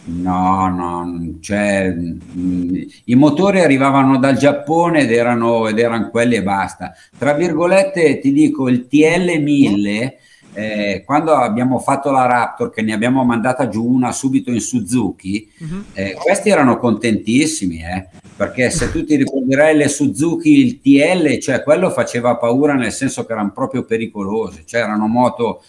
[0.05, 6.43] No, no, cioè, mh, i motori arrivavano dal Giappone ed erano, ed erano quelli e
[6.43, 6.93] basta.
[7.17, 10.13] Tra virgolette, ti dico, il TL1000,
[10.55, 15.49] eh, quando abbiamo fatto la Raptor, che ne abbiamo mandata giù una subito in Suzuki,
[15.59, 15.85] Mhm.
[15.93, 21.63] eh, questi erano contentissimi, eh, perché se tu ti ricorderai le Suzuki, il TL, cioè
[21.63, 25.63] quello faceva paura nel senso che erano proprio pericolose, cioè erano moto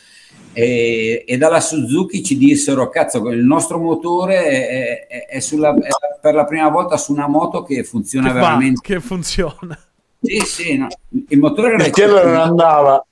[0.54, 5.88] e, e dalla Suzuki ci dissero cazzo il nostro motore è, è- è sulla- è
[6.20, 9.78] per la prima volta su una moto che funziona Che veramente che funziona.
[10.22, 10.86] sì sì no.
[11.28, 13.04] il motore era Il cielo non andava.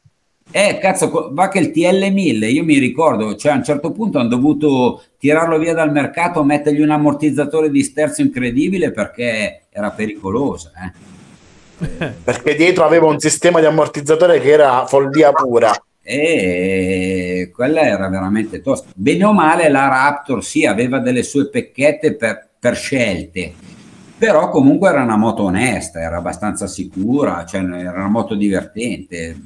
[0.51, 4.29] eh cazzo va che il TL1000 io mi ricordo cioè a un certo punto hanno
[4.29, 11.11] dovuto tirarlo via dal mercato mettergli un ammortizzatore di sterzo incredibile perché era pericoloso eh.
[12.23, 15.73] Perché dietro aveva un sistema di ammortizzatore che era follia pura.
[16.01, 17.12] e
[17.51, 18.91] quella era veramente tosta.
[18.95, 23.53] Bene o male, la Raptor sì, aveva delle sue pecchette per, per scelte,
[24.17, 29.37] però comunque era una moto onesta, era abbastanza sicura, cioè era una moto divertente.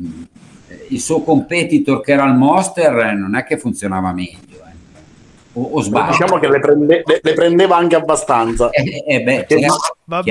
[0.89, 4.57] Il suo competitor, che era il Monster, non è che funzionava meglio.
[4.59, 4.75] eh.
[5.55, 6.11] O, o sbaglio?
[6.11, 8.71] Diciamo che le, prende- le- le prendeva anche abbastanza.
[8.71, 10.23] Eh, eh, beh, chiaro, Va.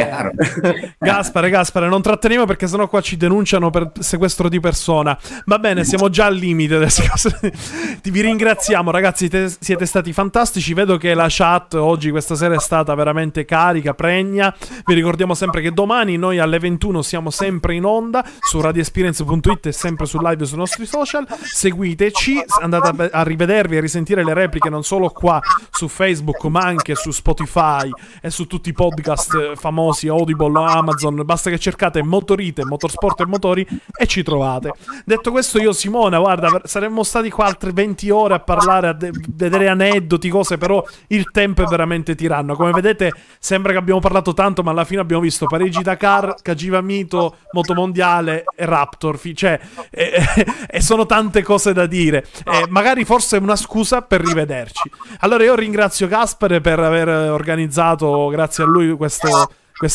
[0.98, 5.18] Gaspare, Gaspare, non tratteniamo perché sennò qua ci denunciano per sequestro di persona.
[5.46, 6.76] Va bene, siamo già al limite.
[6.76, 7.04] adesso.
[8.02, 9.28] Ti vi ringraziamo, ragazzi.
[9.28, 10.74] te- siete stati fantastici.
[10.74, 14.56] Vedo che la chat oggi, questa sera, è stata veramente carica, pregna.
[14.86, 19.72] Vi ricordiamo sempre che domani noi alle 21 siamo sempre in onda su radioesperience.it e
[19.74, 21.28] sempre su live sui nostri social.
[21.28, 26.62] Seguiteci, andate a, a rivedervi e risentire le repliche non solo qua su Facebook, ma
[26.62, 27.90] anche su Spotify
[28.22, 31.22] e su tutti i podcast eh, famosi, Audible, Amazon.
[31.26, 33.66] Basta che cercate Motorite, Motorsport e Motori
[33.98, 34.74] e ci trovate.
[35.04, 39.10] Detto questo, io, Simona, guarda, saremmo stati qua altre 20 ore a parlare, a de-
[39.30, 42.56] vedere aneddoti, cose, però il tempo è veramente tiranno.
[42.56, 47.38] Come vedete, sembra che abbiamo parlato tanto, ma alla fine abbiamo visto Parigi-Dakar, Cagiva Mito,
[47.54, 49.18] Motomondiale e Raptor.
[49.18, 49.60] fi- Cioè,
[49.90, 52.24] e, e- e sono tante cose da dire.
[52.46, 54.92] Eh, magari forse è una scusa per rivederci.
[55.22, 59.50] Allora io ringrazio Gaspare per aver organizzato, grazie a lui, questo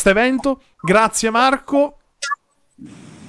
[0.09, 0.61] evento.
[0.81, 1.97] Grazie Marco.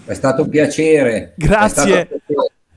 [0.05, 1.35] È stato un piacere.
[1.37, 2.09] Grazie.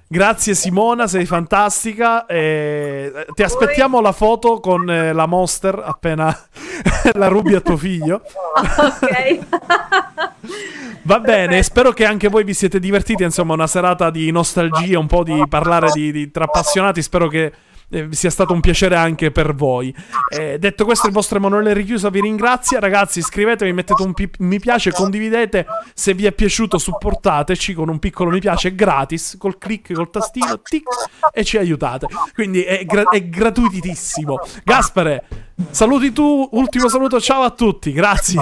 [0.07, 2.25] Grazie Simona, sei fantastica.
[2.27, 6.33] e ti aspettiamo la foto con eh, la Monster appena
[7.13, 8.21] la rubi a tuo figlio.
[8.55, 9.39] ok.
[11.03, 13.23] Va bene, spero che anche voi vi siete divertiti.
[13.23, 17.01] Insomma, una serata di nostalgia, un po' di parlare di, di tra appassionati.
[17.01, 17.51] Spero che
[17.89, 19.95] eh, sia stato un piacere anche per voi.
[20.29, 22.79] Eh, detto questo, il vostro Emanuele Richiusa vi ringrazia.
[22.79, 25.65] Ragazzi, iscrivetevi, mettete un pi- mi piace, condividete.
[25.93, 30.59] Se vi è piaciuto, supportateci con un piccolo mi piace gratis, col click, col tastino,
[30.61, 30.83] tic,
[31.31, 32.07] e ci aiutate.
[32.33, 34.39] Quindi è, gra- è gratuitissimo.
[34.63, 35.23] Gaspare,
[35.69, 38.41] saluti tu, ultimo saluto, ciao a tutti, grazie.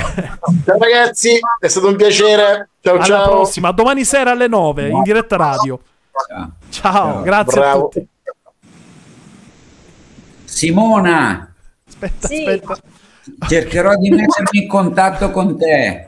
[0.65, 2.70] Ciao ragazzi, è stato un piacere.
[2.82, 3.30] Ciao Alla ciao.
[3.30, 5.80] prossima, domani sera alle 9 in diretta radio.
[6.28, 6.52] Ciao.
[6.70, 7.80] Ciao, grazie Bravo.
[7.80, 8.07] a tutti.
[10.54, 11.52] Simona,
[11.88, 12.44] Aspetta, Sì.
[12.46, 12.78] aspetta.
[13.48, 16.06] cercherò di mettermi in contatto con te.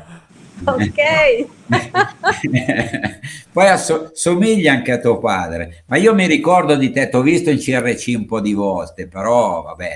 [0.64, 1.48] Ok.
[3.52, 7.22] Poi asso- somiglia anche a tuo padre, ma io mi ricordo di te, ti ho
[7.22, 9.92] visto in CRC un po' di volte, però vabbè.